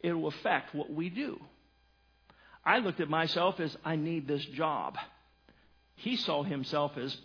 it 0.01 0.12
will 0.12 0.29
affect 0.29 0.75
what 0.75 0.92
we 0.92 1.09
do. 1.09 1.40
I 2.64 2.79
looked 2.79 3.01
at 3.01 3.09
myself 3.09 3.59
as 3.59 3.77
I 3.85 3.97
need 3.97 4.29
this 4.29 4.44
job. 4.44 4.97
He 5.96 6.16
saw 6.16 6.42
himself 6.42 6.92
as 6.96 7.16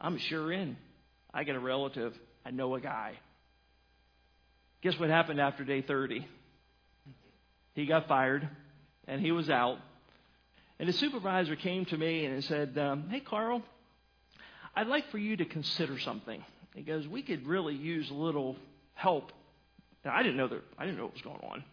I'm 0.00 0.18
sure 0.18 0.52
in. 0.52 0.76
I 1.32 1.44
get 1.44 1.56
a 1.56 1.60
relative. 1.60 2.14
I 2.44 2.50
know 2.50 2.74
a 2.74 2.80
guy. 2.80 3.14
Guess 4.82 4.98
what 4.98 5.10
happened 5.10 5.40
after 5.40 5.64
day 5.64 5.80
30? 5.82 6.26
He 7.74 7.86
got 7.86 8.08
fired 8.08 8.48
and 9.06 9.20
he 9.20 9.32
was 9.32 9.48
out. 9.48 9.78
And 10.78 10.88
the 10.88 10.92
supervisor 10.92 11.54
came 11.54 11.84
to 11.86 11.96
me 11.96 12.24
and 12.24 12.42
said, 12.44 12.76
um, 12.76 13.08
Hey, 13.08 13.20
Carl, 13.20 13.62
I'd 14.74 14.88
like 14.88 15.10
for 15.10 15.18
you 15.18 15.36
to 15.36 15.44
consider 15.44 15.98
something. 16.00 16.44
He 16.74 16.82
goes, 16.82 17.06
We 17.06 17.22
could 17.22 17.46
really 17.46 17.74
use 17.74 18.10
a 18.10 18.14
little 18.14 18.56
help. 18.94 19.30
Now, 20.04 20.14
I 20.14 20.22
didn't 20.22 20.36
know 20.36 20.48
that 20.48 20.62
I 20.76 20.84
didn't 20.84 20.98
know 20.98 21.04
what 21.04 21.12
was 21.12 21.22
going 21.22 21.40
on. 21.44 21.64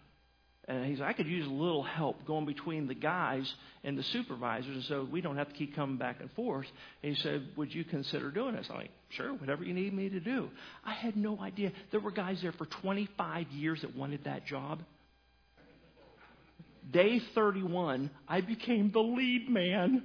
And 0.67 0.85
he's 0.85 1.01
I 1.01 1.13
could 1.13 1.25
use 1.25 1.47
a 1.47 1.49
little 1.49 1.81
help 1.83 2.25
going 2.25 2.45
between 2.45 2.87
the 2.87 2.93
guys 2.93 3.51
and 3.83 3.97
the 3.97 4.03
supervisors, 4.03 4.75
and 4.75 4.83
so 4.83 5.07
we 5.11 5.19
don't 5.19 5.37
have 5.37 5.49
to 5.49 5.55
keep 5.55 5.75
coming 5.75 5.97
back 5.97 6.17
and 6.19 6.31
forth. 6.33 6.67
And 7.01 7.15
he 7.15 7.21
said, 7.21 7.47
Would 7.55 7.73
you 7.73 7.83
consider 7.83 8.29
doing 8.29 8.55
this? 8.55 8.67
I'm 8.69 8.77
like, 8.77 8.91
Sure, 9.09 9.33
whatever 9.33 9.63
you 9.63 9.73
need 9.73 9.93
me 9.93 10.09
to 10.09 10.19
do. 10.19 10.49
I 10.85 10.93
had 10.93 11.17
no 11.17 11.39
idea. 11.39 11.71
There 11.91 11.99
were 11.99 12.11
guys 12.11 12.41
there 12.41 12.51
for 12.51 12.65
25 12.65 13.51
years 13.51 13.81
that 13.81 13.95
wanted 13.95 14.25
that 14.25 14.45
job. 14.45 14.83
Day 16.91 17.19
31, 17.35 18.09
I 18.27 18.41
became 18.41 18.91
the 18.91 18.99
lead 18.99 19.49
man 19.49 20.03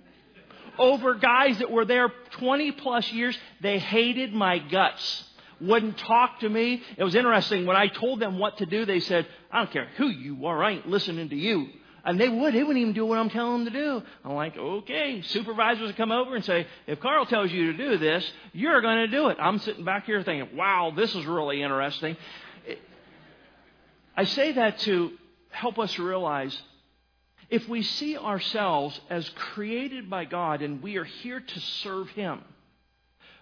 over 0.79 1.14
guys 1.14 1.59
that 1.59 1.71
were 1.71 1.85
there 1.85 2.12
20 2.33 2.73
plus 2.73 3.11
years. 3.12 3.37
They 3.61 3.79
hated 3.79 4.33
my 4.33 4.59
guts. 4.59 5.25
Wouldn't 5.61 5.99
talk 5.99 6.40
to 6.40 6.49
me. 6.49 6.83
It 6.97 7.05
was 7.05 7.14
interesting. 7.14 7.67
When 7.67 7.77
I 7.77 7.88
told 7.88 8.21
them 8.21 8.38
what 8.38 8.59
to 8.59 8.67
do, 8.67 8.85
they 8.85 9.01
said, 9.01 9.27
I 9.51 9.59
don't 9.59 9.71
care 9.71 9.88
who 9.97 10.09
you 10.09 10.47
are. 10.47 10.62
I 10.62 10.73
ain't 10.73 10.88
listening 10.88 11.29
to 11.31 11.37
you. 11.37 11.69
And 12.05 12.21
they 12.21 12.29
would. 12.29 12.53
They 12.53 12.62
wouldn't 12.62 12.83
even 12.83 12.93
do 12.93 13.07
what 13.07 13.19
I'm 13.19 13.31
telling 13.31 13.64
them 13.64 13.73
to 13.73 13.79
do. 13.81 14.03
I'm 14.25 14.35
like, 14.35 14.57
okay. 14.57 15.23
Supervisors 15.23 15.87
would 15.87 15.97
come 15.97 16.12
over 16.12 16.37
and 16.37 16.45
say, 16.45 16.67
if 16.87 17.01
Carl 17.01 17.25
tells 17.25 17.51
you 17.51 17.73
to 17.73 17.79
do 17.79 17.97
this, 17.97 18.31
you're 18.53 18.83
going 18.83 18.99
to 18.99 19.07
do 19.07 19.29
it. 19.29 19.38
I'm 19.40 19.59
sitting 19.59 19.85
back 19.85 20.05
here 20.05 20.23
thinking, 20.23 20.55
wow, 20.57 20.93
this 20.95 21.14
is 21.14 21.25
really 21.25 21.62
interesting. 21.62 22.17
I 24.17 24.25
say 24.25 24.53
that 24.53 24.79
to 24.81 25.12
help 25.51 25.79
us 25.79 25.99
realize 25.99 26.57
if 27.49 27.69
we 27.69 27.83
see 27.83 28.19
ourselves 28.19 29.01
as 29.09 29.29
created 29.31 30.11
by 30.11 30.25
God 30.25 30.62
and 30.62 30.83
we 30.83 30.97
are 30.97 31.05
here 31.05 31.40
to 31.40 31.61
serve 31.61 32.09
Him, 32.11 32.40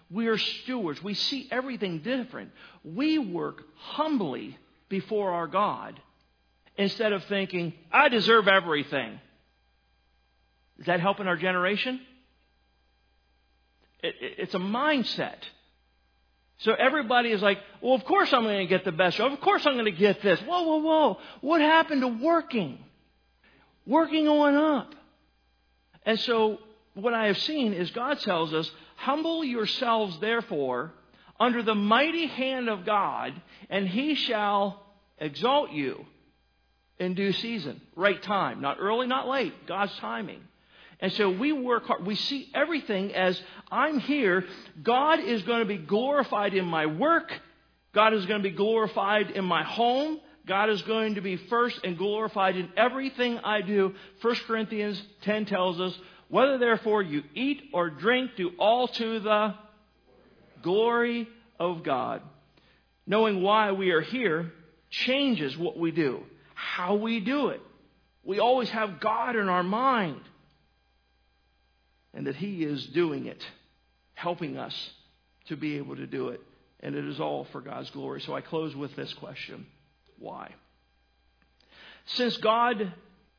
we 0.09 0.27
are 0.27 0.37
stewards. 0.37 1.01
We 1.01 1.13
see 1.13 1.47
everything 1.51 1.99
different. 1.99 2.51
We 2.83 3.17
work 3.17 3.63
humbly 3.75 4.57
before 4.89 5.31
our 5.31 5.47
God 5.47 5.99
instead 6.77 7.13
of 7.13 7.23
thinking, 7.25 7.73
I 7.91 8.09
deserve 8.09 8.47
everything. 8.47 9.19
Is 10.79 10.87
that 10.87 10.99
helping 10.99 11.27
our 11.27 11.37
generation? 11.37 12.01
It, 14.01 14.15
it, 14.19 14.33
it's 14.39 14.53
a 14.53 14.59
mindset. 14.59 15.37
So 16.59 16.73
everybody 16.73 17.29
is 17.31 17.41
like, 17.41 17.59
well, 17.81 17.93
of 17.93 18.05
course 18.05 18.31
I'm 18.33 18.43
going 18.43 18.59
to 18.59 18.67
get 18.67 18.85
the 18.85 18.91
best 18.91 19.17
job. 19.17 19.31
Of 19.31 19.41
course 19.41 19.65
I'm 19.65 19.73
going 19.73 19.85
to 19.85 19.91
get 19.91 20.21
this. 20.21 20.39
Whoa, 20.41 20.63
whoa, 20.63 20.77
whoa. 20.77 21.17
What 21.41 21.61
happened 21.61 22.01
to 22.01 22.07
working? 22.07 22.79
working 23.85 24.27
on 24.27 24.55
up. 24.55 24.95
And 26.05 26.19
so, 26.19 26.59
what 26.93 27.13
I 27.13 27.27
have 27.27 27.37
seen 27.39 27.73
is 27.73 27.91
God 27.91 28.19
tells 28.19 28.53
us, 28.53 28.69
Humble 28.95 29.43
yourselves, 29.43 30.17
therefore, 30.19 30.91
under 31.39 31.63
the 31.63 31.75
mighty 31.75 32.27
hand 32.27 32.69
of 32.69 32.85
God, 32.85 33.33
and 33.69 33.87
he 33.87 34.15
shall 34.15 34.83
exalt 35.17 35.71
you 35.71 36.05
in 36.99 37.15
due 37.15 37.33
season, 37.33 37.81
right 37.95 38.21
time, 38.21 38.61
not 38.61 38.77
early, 38.79 39.07
not 39.07 39.27
late, 39.27 39.53
God's 39.67 39.95
timing. 39.97 40.41
And 40.99 41.11
so 41.11 41.29
we 41.29 41.51
work 41.51 41.85
hard. 41.85 42.05
We 42.05 42.15
see 42.15 42.49
everything 42.53 43.13
as 43.13 43.39
I'm 43.69 43.99
here. 43.99 44.45
God 44.81 45.19
is 45.19 45.43
going 45.43 45.59
to 45.59 45.65
be 45.65 45.77
glorified 45.77 46.53
in 46.53 46.65
my 46.65 46.85
work. 46.85 47.31
God 47.93 48.13
is 48.13 48.25
going 48.25 48.41
to 48.41 48.49
be 48.49 48.55
glorified 48.55 49.31
in 49.31 49.43
my 49.43 49.63
home. 49.63 50.19
God 50.45 50.69
is 50.69 50.81
going 50.83 51.15
to 51.15 51.21
be 51.21 51.35
first 51.35 51.79
and 51.83 51.97
glorified 51.97 52.55
in 52.55 52.69
everything 52.77 53.39
I 53.39 53.61
do. 53.61 53.93
1 54.21 54.35
Corinthians 54.47 55.01
10 55.21 55.45
tells 55.45 55.79
us, 55.79 55.97
whether 56.33 56.57
therefore 56.57 57.03
you 57.03 57.21
eat 57.35 57.61
or 57.73 57.91
drink, 57.91 58.31
do 58.35 58.53
all 58.57 58.87
to 58.87 59.19
the 59.19 59.53
glory 60.63 61.27
of 61.59 61.83
God. 61.83 62.23
Knowing 63.05 63.43
why 63.43 63.71
we 63.73 63.91
are 63.91 64.01
here 64.01 64.51
changes 64.89 65.55
what 65.55 65.77
we 65.77 65.91
do, 65.91 66.23
how 66.55 66.95
we 66.95 67.19
do 67.19 67.49
it. 67.49 67.61
We 68.23 68.39
always 68.39 68.67
have 68.71 68.99
God 68.99 69.35
in 69.35 69.47
our 69.47 69.61
mind 69.61 70.21
and 72.15 72.25
that 72.25 72.35
He 72.35 72.63
is 72.63 72.83
doing 72.87 73.27
it, 73.27 73.45
helping 74.15 74.57
us 74.57 74.73
to 75.49 75.55
be 75.55 75.77
able 75.77 75.97
to 75.97 76.07
do 76.07 76.29
it. 76.29 76.41
And 76.79 76.95
it 76.95 77.05
is 77.05 77.19
all 77.19 77.45
for 77.51 77.61
God's 77.61 77.91
glory. 77.91 78.21
So 78.21 78.33
I 78.33 78.41
close 78.41 78.75
with 78.75 78.95
this 78.95 79.13
question. 79.13 79.67
Why? 80.17 80.49
Since 82.05 82.37
God 82.37 82.91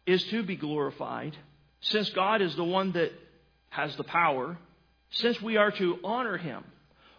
is 0.07 0.22
to 0.26 0.44
be 0.44 0.54
glorified, 0.54 1.37
since 1.84 2.10
God 2.10 2.42
is 2.42 2.54
the 2.56 2.64
one 2.64 2.92
that 2.92 3.12
has 3.70 3.94
the 3.96 4.04
power, 4.04 4.56
since 5.10 5.40
we 5.40 5.56
are 5.56 5.70
to 5.70 5.98
honor 6.02 6.36
Him, 6.36 6.64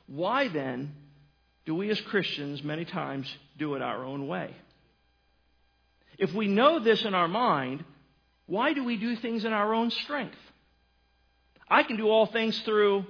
why 0.08 0.47
then 0.47 0.93
do 1.65 1.75
we 1.75 1.89
as 1.89 2.01
Christians 2.01 2.63
many 2.63 2.86
times 2.86 3.32
do 3.58 3.75
it 3.75 3.82
our 3.82 4.04
own 4.04 4.28
way? 4.28 4.56
If 6.17 6.34
we 6.34 6.47
know 6.47 6.80
this 6.80 7.04
in 7.04 7.13
our 7.13 7.28
mind, 7.28 7.84
why 8.47 8.73
do 8.73 8.84
we 8.84 8.97
do 8.97 9.15
things 9.15 9.45
in 9.45 9.54
our 9.54 9.73
own 9.73 9.91
strength? 9.91 10.38
I 11.69 11.84
can 11.84 11.97
do 11.97 12.10
all 12.10 12.25
things 12.25 12.58
through. 12.62 13.06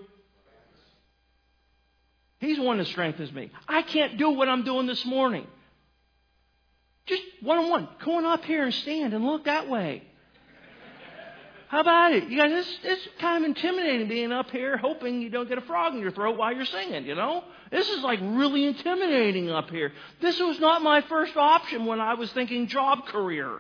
He's 2.40 2.58
the 2.58 2.64
one 2.64 2.78
that 2.80 2.88
strengthens 2.88 3.32
me. 3.32 3.52
I 3.68 3.82
can't 3.82 4.18
do 4.18 4.32
what 4.32 4.50
I'm 4.50 4.64
doing 4.64 4.88
this 4.88 5.06
morning. 5.06 5.48
Just 7.06 7.22
one 7.42 7.58
on 7.60 7.70
one. 7.70 7.88
Come 8.00 8.16
on 8.16 8.26
up 8.26 8.44
here 8.44 8.64
and 8.64 8.74
stand 8.74 9.14
and 9.14 9.26
look 9.26 9.46
that 9.46 9.70
way. 9.70 10.04
How 11.68 11.82
about 11.82 12.14
it? 12.14 12.30
You 12.30 12.38
guys, 12.38 12.52
it's, 12.52 12.80
it's 12.84 13.08
kind 13.20 13.44
of 13.44 13.50
intimidating 13.50 14.08
being 14.08 14.32
up 14.32 14.52
here 14.52 14.78
hoping 14.78 15.22
you 15.22 15.30
don't 15.30 15.50
get 15.50 15.58
a 15.58 15.62
frog 15.62 15.94
in 15.94 16.00
your 16.00 16.12
throat 16.12 16.38
while 16.38 16.54
you're 16.54 16.66
singing, 16.66 17.06
you 17.06 17.16
know? 17.16 17.44
This 17.72 17.90
is 17.90 18.04
like 18.04 18.20
really 18.22 18.66
intimidating 18.66 19.50
up 19.50 19.70
here. 19.70 19.92
This 20.22 20.40
was 20.40 20.60
not 20.60 20.82
my 20.82 21.02
first 21.02 21.36
option 21.36 21.86
when 21.86 22.00
I 22.00 22.14
was 22.14 22.32
thinking 22.34 22.68
job 22.68 23.06
career. 23.08 23.60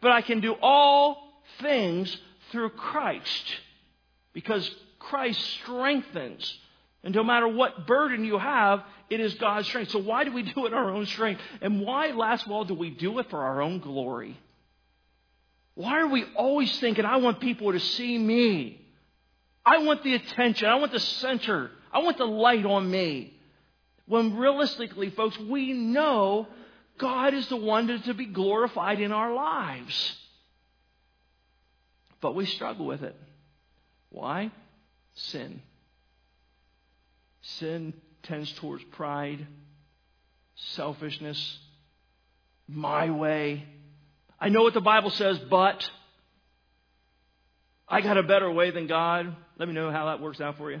But 0.00 0.12
I 0.12 0.22
can 0.22 0.40
do 0.40 0.54
all 0.62 1.42
things 1.60 2.16
through 2.52 2.70
Christ 2.70 3.44
because 4.32 4.70
Christ 4.98 5.40
strengthens 5.62 6.58
and 7.04 7.14
no 7.14 7.22
matter 7.22 7.46
what 7.46 7.86
burden 7.86 8.24
you 8.24 8.38
have, 8.38 8.82
it 9.08 9.20
is 9.20 9.34
God's 9.34 9.66
strength. 9.66 9.92
So 9.92 9.98
why 9.98 10.24
do 10.24 10.32
we 10.32 10.42
do 10.42 10.66
it 10.66 10.74
our 10.74 10.90
own 10.90 11.06
strength? 11.06 11.40
And 11.60 11.80
why, 11.80 12.10
last 12.10 12.46
of 12.46 12.52
all, 12.52 12.64
do 12.64 12.74
we 12.74 12.90
do 12.90 13.18
it 13.18 13.30
for 13.30 13.42
our 13.42 13.62
own 13.62 13.78
glory? 13.78 14.38
Why 15.78 16.00
are 16.00 16.08
we 16.08 16.24
always 16.34 16.76
thinking, 16.80 17.04
I 17.04 17.18
want 17.18 17.38
people 17.38 17.70
to 17.70 17.78
see 17.78 18.18
me? 18.18 18.84
I 19.64 19.78
want 19.78 20.02
the 20.02 20.16
attention. 20.16 20.68
I 20.68 20.74
want 20.74 20.90
the 20.90 20.98
center. 20.98 21.70
I 21.92 22.00
want 22.00 22.18
the 22.18 22.24
light 22.24 22.66
on 22.66 22.90
me. 22.90 23.32
When 24.06 24.36
realistically, 24.36 25.10
folks, 25.10 25.38
we 25.38 25.72
know 25.72 26.48
God 26.98 27.32
is 27.32 27.48
the 27.48 27.56
one 27.56 27.86
to 27.86 28.12
be 28.12 28.26
glorified 28.26 29.00
in 29.00 29.12
our 29.12 29.32
lives. 29.32 30.16
But 32.20 32.34
we 32.34 32.44
struggle 32.46 32.84
with 32.84 33.04
it. 33.04 33.14
Why? 34.10 34.50
Sin. 35.14 35.62
Sin 37.40 37.94
tends 38.24 38.50
towards 38.54 38.82
pride, 38.82 39.46
selfishness, 40.56 41.58
my 42.66 43.10
way. 43.10 43.64
I 44.40 44.48
know 44.48 44.62
what 44.62 44.74
the 44.74 44.80
Bible 44.80 45.10
says, 45.10 45.38
but 45.50 45.88
I 47.88 48.00
got 48.00 48.18
a 48.18 48.22
better 48.22 48.50
way 48.50 48.70
than 48.70 48.86
God. 48.86 49.34
Let 49.58 49.68
me 49.68 49.74
know 49.74 49.90
how 49.90 50.06
that 50.06 50.20
works 50.20 50.40
out 50.40 50.56
for 50.58 50.70
you. 50.70 50.80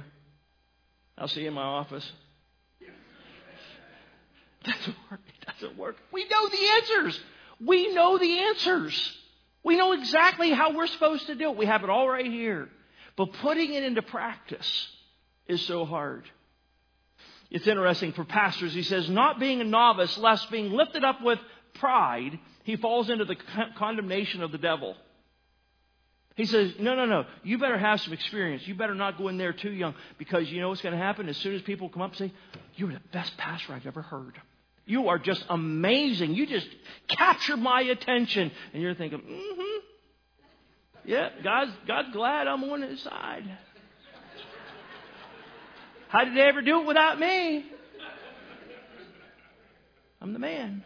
I'll 1.16 1.28
see 1.28 1.40
you 1.42 1.48
in 1.48 1.54
my 1.54 1.62
office. 1.62 2.10
Doesn't 4.64 4.96
work. 5.10 5.20
It 5.26 5.46
doesn't 5.46 5.78
work. 5.78 5.96
We 6.12 6.28
know 6.28 6.48
the 6.48 6.68
answers. 6.76 7.20
We 7.64 7.94
know 7.94 8.18
the 8.18 8.38
answers. 8.38 9.16
We 9.64 9.76
know 9.76 9.92
exactly 9.92 10.50
how 10.50 10.76
we're 10.76 10.86
supposed 10.86 11.26
to 11.26 11.34
do 11.34 11.50
it. 11.50 11.56
We 11.56 11.66
have 11.66 11.84
it 11.84 11.90
all 11.90 12.08
right 12.08 12.26
here. 12.26 12.68
But 13.16 13.32
putting 13.34 13.72
it 13.72 13.82
into 13.82 14.02
practice 14.02 14.88
is 15.46 15.60
so 15.62 15.84
hard. 15.84 16.24
It's 17.50 17.66
interesting 17.66 18.12
for 18.12 18.24
pastors. 18.24 18.74
He 18.74 18.82
says, 18.82 19.08
not 19.08 19.40
being 19.40 19.60
a 19.60 19.64
novice, 19.64 20.16
lest 20.18 20.50
being 20.50 20.72
lifted 20.72 21.02
up 21.02 21.22
with 21.22 21.38
pride, 21.78 22.38
he 22.64 22.76
falls 22.76 23.10
into 23.10 23.24
the 23.24 23.36
condemnation 23.76 24.42
of 24.42 24.52
the 24.52 24.58
devil. 24.58 24.96
He 26.36 26.44
says, 26.44 26.74
no, 26.78 26.94
no, 26.94 27.04
no. 27.04 27.24
You 27.42 27.58
better 27.58 27.76
have 27.76 28.00
some 28.00 28.12
experience. 28.12 28.66
You 28.66 28.76
better 28.76 28.94
not 28.94 29.18
go 29.18 29.26
in 29.26 29.38
there 29.38 29.52
too 29.52 29.72
young 29.72 29.94
because 30.18 30.48
you 30.48 30.60
know 30.60 30.68
what's 30.68 30.82
going 30.82 30.92
to 30.92 30.98
happen? 30.98 31.28
As 31.28 31.36
soon 31.38 31.56
as 31.56 31.62
people 31.62 31.88
come 31.88 32.00
up 32.00 32.10
and 32.10 32.18
say, 32.18 32.32
You're 32.76 32.92
the 32.92 33.00
best 33.12 33.36
pastor 33.36 33.72
I've 33.72 33.86
ever 33.86 34.02
heard. 34.02 34.34
You 34.86 35.08
are 35.08 35.18
just 35.18 35.44
amazing. 35.50 36.34
You 36.34 36.46
just 36.46 36.68
captured 37.08 37.56
my 37.56 37.80
attention. 37.80 38.52
And 38.72 38.80
you're 38.80 38.94
thinking, 38.94 39.18
mm 39.18 39.56
hmm. 39.56 39.78
Yeah, 41.04 41.30
God's, 41.42 41.72
God's 41.86 42.12
glad 42.12 42.46
I'm 42.46 42.62
on 42.64 42.82
his 42.82 43.02
side. 43.02 43.44
How 46.08 46.24
did 46.24 46.36
they 46.36 46.42
ever 46.42 46.62
do 46.62 46.82
it 46.82 46.86
without 46.86 47.18
me? 47.18 47.64
I'm 50.20 50.32
the 50.32 50.38
man. 50.38 50.84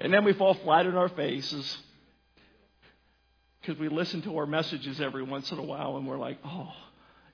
And 0.00 0.12
then 0.12 0.24
we 0.24 0.32
fall 0.32 0.54
flat 0.54 0.86
on 0.86 0.96
our 0.96 1.10
faces 1.10 1.76
because 3.60 3.78
we 3.78 3.88
listen 3.88 4.22
to 4.22 4.38
our 4.38 4.46
messages 4.46 5.00
every 5.00 5.22
once 5.22 5.52
in 5.52 5.58
a 5.58 5.62
while 5.62 5.96
and 5.96 6.06
we're 6.06 6.18
like, 6.18 6.38
oh, 6.44 6.72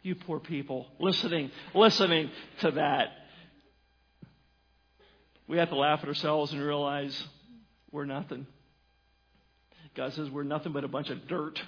you 0.02 0.14
poor 0.14 0.40
people, 0.40 0.86
listening, 0.98 1.50
listening 1.74 2.30
to 2.60 2.72
that. 2.72 3.08
We 5.48 5.58
have 5.58 5.68
to 5.68 5.76
laugh 5.76 6.00
at 6.02 6.08
ourselves 6.08 6.52
and 6.52 6.60
realize 6.60 7.24
we're 7.92 8.04
nothing. 8.04 8.46
God 9.94 10.12
says 10.12 10.28
we're 10.28 10.42
nothing 10.42 10.72
but 10.72 10.84
a 10.84 10.88
bunch 10.88 11.10
of 11.10 11.26
dirt 11.28 11.60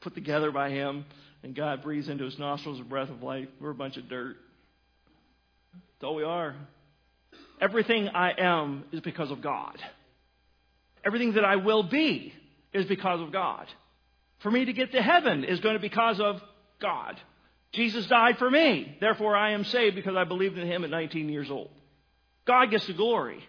put 0.00 0.14
together 0.14 0.50
by 0.50 0.70
Him, 0.70 1.04
and 1.42 1.54
God 1.54 1.82
breathes 1.82 2.08
into 2.08 2.24
His 2.24 2.38
nostrils 2.38 2.80
a 2.80 2.84
breath 2.84 3.08
of 3.08 3.22
life. 3.22 3.48
We're 3.60 3.70
a 3.70 3.74
bunch 3.74 3.96
of 3.96 4.08
dirt. 4.08 4.36
That's 5.72 6.04
all 6.04 6.16
we 6.16 6.24
are. 6.24 6.56
Everything 7.62 8.08
I 8.08 8.32
am 8.36 8.84
is 8.90 9.00
because 9.00 9.30
of 9.30 9.40
God. 9.40 9.80
Everything 11.04 11.34
that 11.34 11.44
I 11.44 11.56
will 11.56 11.84
be 11.84 12.34
is 12.72 12.86
because 12.86 13.20
of 13.20 13.30
God. 13.30 13.68
For 14.40 14.50
me 14.50 14.64
to 14.64 14.72
get 14.72 14.90
to 14.92 15.00
heaven 15.00 15.44
is 15.44 15.60
going 15.60 15.74
to 15.74 15.78
be 15.78 15.88
because 15.88 16.18
of 16.18 16.42
God. 16.80 17.20
Jesus 17.72 18.04
died 18.06 18.36
for 18.38 18.50
me. 18.50 18.96
Therefore, 19.00 19.36
I 19.36 19.52
am 19.52 19.62
saved 19.62 19.94
because 19.94 20.16
I 20.16 20.24
believed 20.24 20.58
in 20.58 20.66
him 20.66 20.82
at 20.82 20.90
19 20.90 21.28
years 21.28 21.52
old. 21.52 21.70
God 22.44 22.72
gets 22.72 22.84
the 22.88 22.94
glory. 22.94 23.42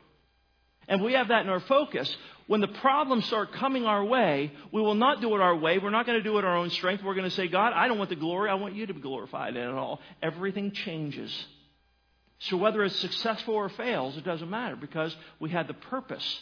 And 0.88 1.02
we 1.02 1.14
have 1.14 1.30
that 1.30 1.42
in 1.42 1.50
our 1.50 1.62
focus. 1.62 2.16
When 2.46 2.62
the 2.62 2.68
problems 2.68 3.26
start 3.26 3.54
coming 3.54 3.86
our 3.86 4.06
way, 4.06 4.52
we 4.72 4.82
will 4.82 4.94
not 4.94 5.22
do 5.22 5.34
it 5.34 5.42
our 5.42 5.56
way. 5.56 5.80
We're 5.80 5.90
not 5.90 6.06
going 6.06 6.20
to 6.20 6.24
do 6.24 6.38
it 6.38 6.46
our 6.46 6.56
own 6.56 6.70
strength. 6.70 7.04
We're 7.04 7.16
going 7.16 7.30
to 7.30 7.36
say, 7.36 7.48
God, 7.48 7.74
I 7.74 7.88
don't 7.88 7.98
want 7.98 8.12
the 8.12 8.16
glory. 8.16 8.52
I 8.52 8.56
want 8.56 8.76
you 8.76 8.86
to 8.86 8.94
be 8.94 9.02
glorified 9.02 9.56
in 9.56 9.64
it 9.64 9.74
all. 9.74 10.02
Everything 10.22 10.72
changes. 10.72 11.34
So 12.40 12.58
whether 12.58 12.84
it's 12.84 12.96
successful 12.98 13.54
or 13.56 13.70
fails, 13.70 14.18
it 14.18 14.26
doesn't 14.26 14.50
matter 14.50 14.76
because 14.76 15.16
we 15.40 15.50
had 15.50 15.68
the 15.68 15.74
purpose, 15.74 16.42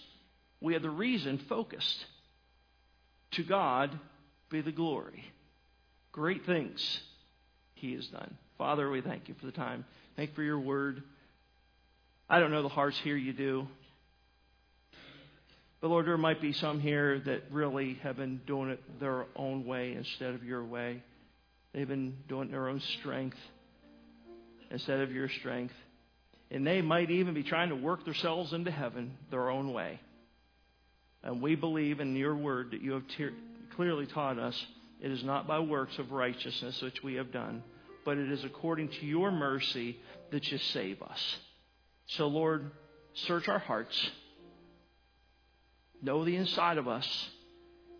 we 0.59 0.73
had 0.73 0.81
the 0.81 0.89
reason 0.89 1.39
focused. 1.49 2.05
To 3.31 3.43
God 3.43 3.97
be 4.49 4.61
the 4.61 4.71
glory. 4.71 5.23
Great 6.11 6.45
things 6.45 6.99
He 7.75 7.93
has 7.93 8.05
done. 8.07 8.37
Father, 8.57 8.89
we 8.89 9.01
thank 9.01 9.29
you 9.29 9.35
for 9.39 9.45
the 9.45 9.51
time. 9.51 9.85
Thank 10.15 10.31
you 10.31 10.35
for 10.35 10.43
your 10.43 10.59
word. 10.59 11.01
I 12.29 12.39
don't 12.39 12.51
know 12.51 12.61
the 12.63 12.69
hearts 12.69 12.97
here, 12.99 13.15
you 13.15 13.33
do. 13.33 13.67
But 15.81 15.89
Lord, 15.89 16.05
there 16.05 16.17
might 16.17 16.41
be 16.41 16.53
some 16.53 16.79
here 16.79 17.19
that 17.25 17.51
really 17.51 17.95
have 18.03 18.17
been 18.17 18.41
doing 18.45 18.69
it 18.69 18.99
their 18.99 19.25
own 19.35 19.65
way 19.65 19.93
instead 19.93 20.35
of 20.35 20.43
your 20.43 20.63
way. 20.63 21.01
They've 21.73 21.87
been 21.87 22.17
doing 22.27 22.49
it 22.49 22.51
their 22.51 22.67
own 22.67 22.81
strength 22.99 23.37
instead 24.71 25.01
of 25.01 25.11
your 25.11 25.29
strength 25.29 25.73
and 26.51 26.67
they 26.67 26.81
might 26.81 27.09
even 27.09 27.33
be 27.33 27.43
trying 27.43 27.69
to 27.69 27.75
work 27.75 28.03
themselves 28.03 28.51
into 28.51 28.69
heaven 28.69 29.17
their 29.31 29.49
own 29.49 29.71
way. 29.71 29.99
And 31.23 31.41
we 31.41 31.55
believe 31.55 32.01
in 32.01 32.15
your 32.15 32.35
word 32.35 32.71
that 32.71 32.81
you 32.81 32.91
have 32.91 33.07
te- 33.07 33.29
clearly 33.75 34.05
taught 34.05 34.37
us 34.37 34.65
it 34.99 35.11
is 35.11 35.23
not 35.23 35.47
by 35.47 35.59
works 35.59 35.97
of 35.97 36.11
righteousness 36.11 36.79
which 36.81 37.01
we 37.01 37.15
have 37.15 37.31
done, 37.31 37.63
but 38.05 38.17
it 38.17 38.31
is 38.31 38.43
according 38.43 38.89
to 38.89 39.05
your 39.05 39.31
mercy 39.31 39.97
that 40.31 40.51
you 40.51 40.57
save 40.57 41.01
us. 41.01 41.37
So, 42.07 42.27
Lord, 42.27 42.69
search 43.13 43.47
our 43.47 43.59
hearts, 43.59 44.11
know 46.01 46.25
the 46.25 46.35
inside 46.35 46.77
of 46.77 46.87
us, 46.87 47.07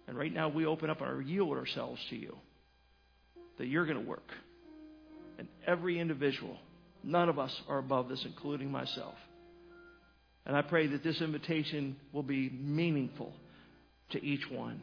and 0.08 0.18
right 0.18 0.34
now 0.34 0.50
we 0.50 0.66
open 0.66 0.90
up 0.90 1.02
and 1.02 1.28
yield 1.28 1.58
ourselves 1.58 2.02
to 2.10 2.16
you 2.16 2.36
that 3.58 3.68
you're 3.68 3.86
going 3.86 4.04
to 4.04 4.08
work 4.08 4.30
in 5.42 5.48
every 5.68 6.00
individual 6.00 6.58
None 7.04 7.30
of 7.30 7.40
us 7.40 7.56
are 7.68 7.80
above 7.80 8.10
this, 8.10 8.24
including 8.26 8.72
myself. 8.72 9.16
And 10.46 10.56
I 10.56 10.62
pray 10.62 10.88
that 10.88 11.04
this 11.04 11.22
invitation 11.22 11.96
will 12.12 12.24
be 12.24 12.50
meaningful 12.50 13.34
to 14.12 14.24
each 14.24 14.50
one. 14.50 14.82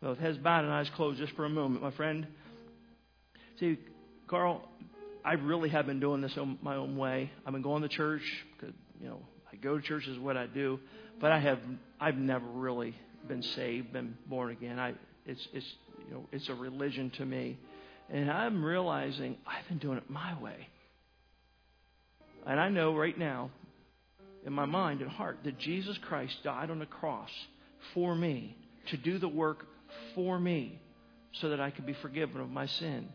So 0.00 0.10
with 0.10 0.18
heads 0.18 0.38
bowed 0.38 0.64
and 0.64 0.72
eyes 0.72 0.90
closed 0.96 1.18
just 1.18 1.34
for 1.34 1.44
a 1.44 1.50
moment, 1.50 1.82
my 1.82 1.90
friend. 1.92 2.26
See, 3.58 3.78
Carl, 4.28 4.62
I 5.24 5.34
really 5.34 5.70
have 5.70 5.86
been 5.86 6.00
doing 6.00 6.20
this 6.20 6.36
my 6.62 6.76
own 6.76 6.96
way. 6.96 7.30
I've 7.46 7.52
been 7.52 7.62
going 7.62 7.82
to 7.82 7.88
church 7.88 8.22
because, 8.52 8.74
you 9.00 9.08
know, 9.08 9.20
I 9.50 9.56
go 9.56 9.78
to 9.78 9.82
church 9.82 10.06
is 10.06 10.18
what 10.18 10.36
I 10.36 10.46
do, 10.46 10.78
but 11.20 11.32
I 11.32 11.38
have 11.38 11.58
I've 12.00 12.16
never 12.16 12.46
really 12.46 12.94
been 13.28 13.42
saved, 13.42 13.92
been 13.92 14.16
born 14.26 14.50
again. 14.50 14.78
I 14.78 14.94
it's 15.24 15.46
it's 15.52 15.66
you 16.06 16.14
know, 16.14 16.26
it's 16.32 16.48
a 16.48 16.54
religion 16.54 17.10
to 17.16 17.24
me. 17.24 17.58
And 18.10 18.30
I'm 18.30 18.64
realizing 18.64 19.36
I've 19.46 19.66
been 19.68 19.78
doing 19.78 19.98
it 19.98 20.08
my 20.10 20.38
way. 20.40 20.68
And 22.46 22.60
I 22.60 22.68
know 22.68 22.94
right 22.94 23.16
now, 23.16 23.50
in 24.44 24.52
my 24.52 24.66
mind 24.66 25.00
and 25.00 25.10
heart, 25.10 25.38
that 25.44 25.58
Jesus 25.58 25.96
Christ 25.98 26.36
died 26.44 26.70
on 26.70 26.78
the 26.78 26.86
cross 26.86 27.30
for 27.94 28.14
me, 28.14 28.56
to 28.90 28.96
do 28.96 29.18
the 29.18 29.28
work 29.28 29.66
for 30.14 30.38
me, 30.38 30.78
so 31.32 31.48
that 31.48 31.60
I 31.60 31.70
could 31.70 31.86
be 31.86 31.94
forgiven 31.94 32.40
of 32.40 32.50
my 32.50 32.66
sin. 32.66 33.08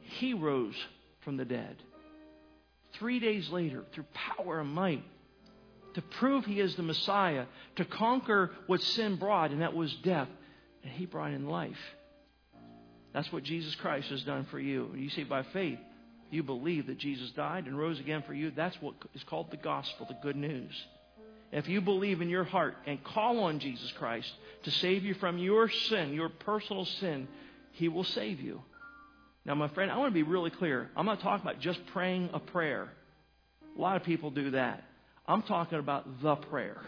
He 0.00 0.34
rose 0.34 0.74
from 1.20 1.36
the 1.36 1.44
dead. 1.44 1.76
Three 2.94 3.20
days 3.20 3.48
later, 3.50 3.84
through 3.92 4.06
power 4.14 4.60
and 4.60 4.70
might, 4.70 5.04
to 5.94 6.02
prove 6.02 6.44
he 6.44 6.60
is 6.60 6.74
the 6.74 6.82
Messiah, 6.82 7.46
to 7.76 7.84
conquer 7.84 8.50
what 8.66 8.80
sin 8.82 9.16
brought, 9.16 9.52
and 9.52 9.62
that 9.62 9.74
was 9.74 9.92
death, 10.02 10.28
and 10.82 10.92
he 10.92 11.06
brought 11.06 11.32
in 11.32 11.46
life. 11.46 11.78
That's 13.18 13.32
what 13.32 13.42
Jesus 13.42 13.74
Christ 13.74 14.10
has 14.10 14.22
done 14.22 14.46
for 14.48 14.60
you. 14.60 14.92
You 14.94 15.10
see, 15.10 15.24
by 15.24 15.42
faith, 15.42 15.80
you 16.30 16.44
believe 16.44 16.86
that 16.86 16.98
Jesus 16.98 17.28
died 17.32 17.66
and 17.66 17.76
rose 17.76 17.98
again 17.98 18.22
for 18.24 18.32
you, 18.32 18.52
that's 18.52 18.80
what 18.80 18.94
is 19.12 19.24
called 19.24 19.50
the 19.50 19.56
gospel, 19.56 20.06
the 20.06 20.16
good 20.22 20.36
news. 20.36 20.70
If 21.50 21.68
you 21.68 21.80
believe 21.80 22.20
in 22.20 22.28
your 22.28 22.44
heart 22.44 22.76
and 22.86 23.02
call 23.02 23.40
on 23.40 23.58
Jesus 23.58 23.92
Christ 23.98 24.30
to 24.62 24.70
save 24.70 25.02
you 25.02 25.14
from 25.14 25.36
your 25.36 25.68
sin, 25.68 26.14
your 26.14 26.28
personal 26.28 26.84
sin, 26.84 27.26
He 27.72 27.88
will 27.88 28.04
save 28.04 28.38
you. 28.38 28.62
Now, 29.44 29.56
my 29.56 29.66
friend, 29.66 29.90
I 29.90 29.96
want 29.96 30.10
to 30.10 30.14
be 30.14 30.22
really 30.22 30.50
clear. 30.50 30.88
I'm 30.94 31.06
not 31.06 31.18
talking 31.18 31.44
about 31.44 31.58
just 31.58 31.84
praying 31.86 32.30
a 32.32 32.38
prayer. 32.38 32.88
A 33.76 33.80
lot 33.80 33.96
of 33.96 34.04
people 34.04 34.30
do 34.30 34.52
that. 34.52 34.84
I'm 35.26 35.42
talking 35.42 35.80
about 35.80 36.22
the 36.22 36.36
prayer 36.36 36.80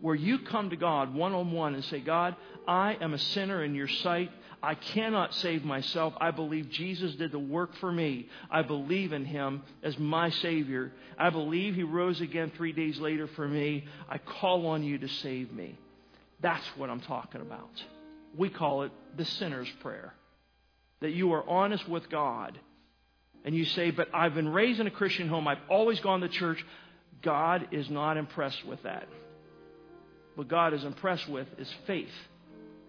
where 0.00 0.14
you 0.14 0.38
come 0.40 0.70
to 0.70 0.76
God 0.76 1.14
one 1.14 1.32
on 1.32 1.52
one 1.52 1.74
and 1.74 1.84
say, 1.84 2.00
God, 2.00 2.36
I 2.66 2.96
am 3.00 3.14
a 3.14 3.18
sinner 3.18 3.64
in 3.64 3.74
your 3.74 3.88
sight. 3.88 4.30
I 4.62 4.74
cannot 4.74 5.34
save 5.34 5.64
myself. 5.64 6.14
I 6.20 6.30
believe 6.32 6.70
Jesus 6.70 7.14
did 7.14 7.32
the 7.32 7.38
work 7.38 7.74
for 7.76 7.92
me. 7.92 8.28
I 8.50 8.62
believe 8.62 9.12
in 9.12 9.24
him 9.24 9.62
as 9.82 9.98
my 9.98 10.30
Savior. 10.30 10.92
I 11.16 11.30
believe 11.30 11.74
he 11.74 11.84
rose 11.84 12.20
again 12.20 12.52
three 12.56 12.72
days 12.72 12.98
later 12.98 13.28
for 13.28 13.46
me. 13.46 13.84
I 14.08 14.18
call 14.18 14.66
on 14.66 14.82
you 14.82 14.98
to 14.98 15.08
save 15.08 15.52
me. 15.52 15.78
That's 16.40 16.66
what 16.76 16.90
I'm 16.90 17.00
talking 17.00 17.40
about. 17.40 17.70
We 18.36 18.48
call 18.48 18.82
it 18.82 18.92
the 19.16 19.24
sinner's 19.24 19.70
prayer. 19.80 20.14
that 21.00 21.10
you 21.10 21.32
are 21.32 21.48
honest 21.48 21.88
with 21.88 22.08
God 22.10 22.58
and 23.44 23.54
you 23.54 23.64
say, 23.64 23.90
But 23.90 24.08
I've 24.12 24.34
been 24.34 24.48
raised 24.48 24.80
in 24.80 24.86
a 24.86 24.90
Christian 24.90 25.28
home, 25.28 25.46
I've 25.48 25.58
always 25.68 26.00
gone 26.00 26.20
to 26.20 26.28
church, 26.28 26.64
God 27.22 27.68
is 27.72 27.88
not 27.90 28.16
impressed 28.16 28.64
with 28.66 28.82
that. 28.82 29.08
What 30.34 30.48
God 30.48 30.74
is 30.74 30.84
impressed 30.84 31.28
with 31.28 31.46
is 31.58 31.72
faith, 31.86 32.12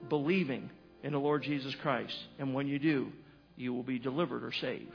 believing 0.07 0.69
in 1.03 1.13
the 1.13 1.19
Lord 1.19 1.43
Jesus 1.43 1.73
Christ. 1.81 2.15
And 2.37 2.53
when 2.53 2.67
you 2.67 2.79
do, 2.79 3.11
you 3.55 3.73
will 3.73 3.83
be 3.83 3.99
delivered 3.99 4.43
or 4.43 4.51
saved. 4.51 4.91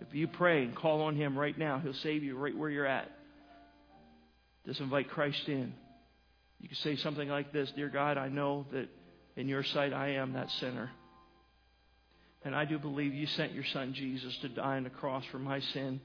If 0.00 0.14
you 0.14 0.28
pray 0.28 0.62
and 0.62 0.74
call 0.74 1.02
on 1.02 1.16
Him 1.16 1.38
right 1.38 1.56
now, 1.56 1.78
He'll 1.78 1.94
save 1.94 2.22
you 2.22 2.36
right 2.36 2.56
where 2.56 2.70
you're 2.70 2.86
at. 2.86 3.10
Just 4.66 4.80
invite 4.80 5.10
Christ 5.10 5.48
in. 5.48 5.72
You 6.60 6.68
can 6.68 6.76
say 6.78 6.96
something 6.96 7.28
like 7.28 7.52
this 7.52 7.70
Dear 7.74 7.88
God, 7.88 8.18
I 8.18 8.28
know 8.28 8.66
that 8.72 8.88
in 9.36 9.48
your 9.48 9.62
sight 9.62 9.92
I 9.92 10.14
am 10.14 10.32
that 10.34 10.50
sinner. 10.52 10.90
And 12.44 12.54
I 12.54 12.64
do 12.64 12.78
believe 12.78 13.14
you 13.14 13.26
sent 13.26 13.52
your 13.52 13.64
son 13.72 13.94
Jesus 13.94 14.36
to 14.42 14.48
die 14.48 14.76
on 14.76 14.84
the 14.84 14.90
cross 14.90 15.24
for 15.30 15.38
my 15.38 15.60
sin. 15.60 16.00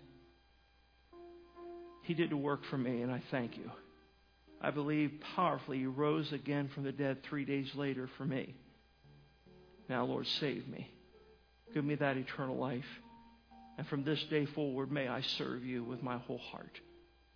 He 2.04 2.13
did 2.13 2.32
the 2.32 2.38
work 2.38 2.62
for 2.69 2.78
me, 2.78 3.02
and 3.02 3.12
I 3.12 3.22
thank 3.32 3.58
you. 3.58 3.72
I 4.62 4.72
believe 4.72 5.12
powerfully 5.36 5.80
you 5.80 5.91
rose 5.91 6.32
again 6.32 6.69
from 6.74 6.84
the 6.84 6.91
dead 6.91 7.19
three 7.24 7.46
days 7.46 7.69
later 7.76 8.10
for 8.17 8.26
me. 8.26 8.56
Now, 9.89 10.06
Lord, 10.06 10.28
save 10.28 10.67
me. 10.67 10.89
Give 11.74 11.84
me 11.84 11.96
that 11.96 12.17
eternal 12.17 12.58
life. 12.58 12.86
And 13.78 13.88
from 13.88 14.04
this 14.04 14.24
day 14.30 14.46
forward, 14.46 14.91
may 14.91 15.08
I 15.08 15.22
serve 15.22 15.63
you 15.63 15.84
with 15.84 16.04
my 16.04 16.17
whole 16.17 16.38
heart. 16.38 16.80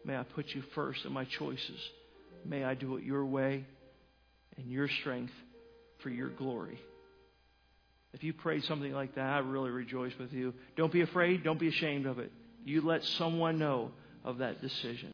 May 0.06 0.16
I 0.16 0.24
put 0.24 0.54
you 0.54 0.64
first 0.76 1.06
in 1.06 1.12
my 1.12 1.26
choices. 1.26 1.80
May 2.46 2.64
I 2.64 2.76
do 2.76 2.98
it 2.98 3.04
your 3.04 3.26
way 3.26 3.66
and 4.56 4.70
your 4.70 4.88
strength 4.88 5.34
for 6.00 6.10
your 6.10 6.30
glory. 6.30 6.80
If 8.14 8.24
you 8.24 8.34
prayed 8.34 8.64
something 8.64 8.94
like 8.94 9.16
that, 9.16 9.26
I 9.26 9.40
really 9.40 9.70
rejoice 9.70 10.14
with 10.20 10.32
you. 10.32 10.54
Don't 10.76 10.92
be 10.92 11.02
afraid. 11.02 11.44
Don't 11.44 11.60
be 11.60 11.68
ashamed 11.68 12.06
of 12.06 12.20
it. 12.20 12.32
You 12.64 12.82
let 12.82 13.04
someone 13.04 13.60
know 13.60 13.92
of 14.24 14.40
that 14.40 14.62
decision. 14.62 15.12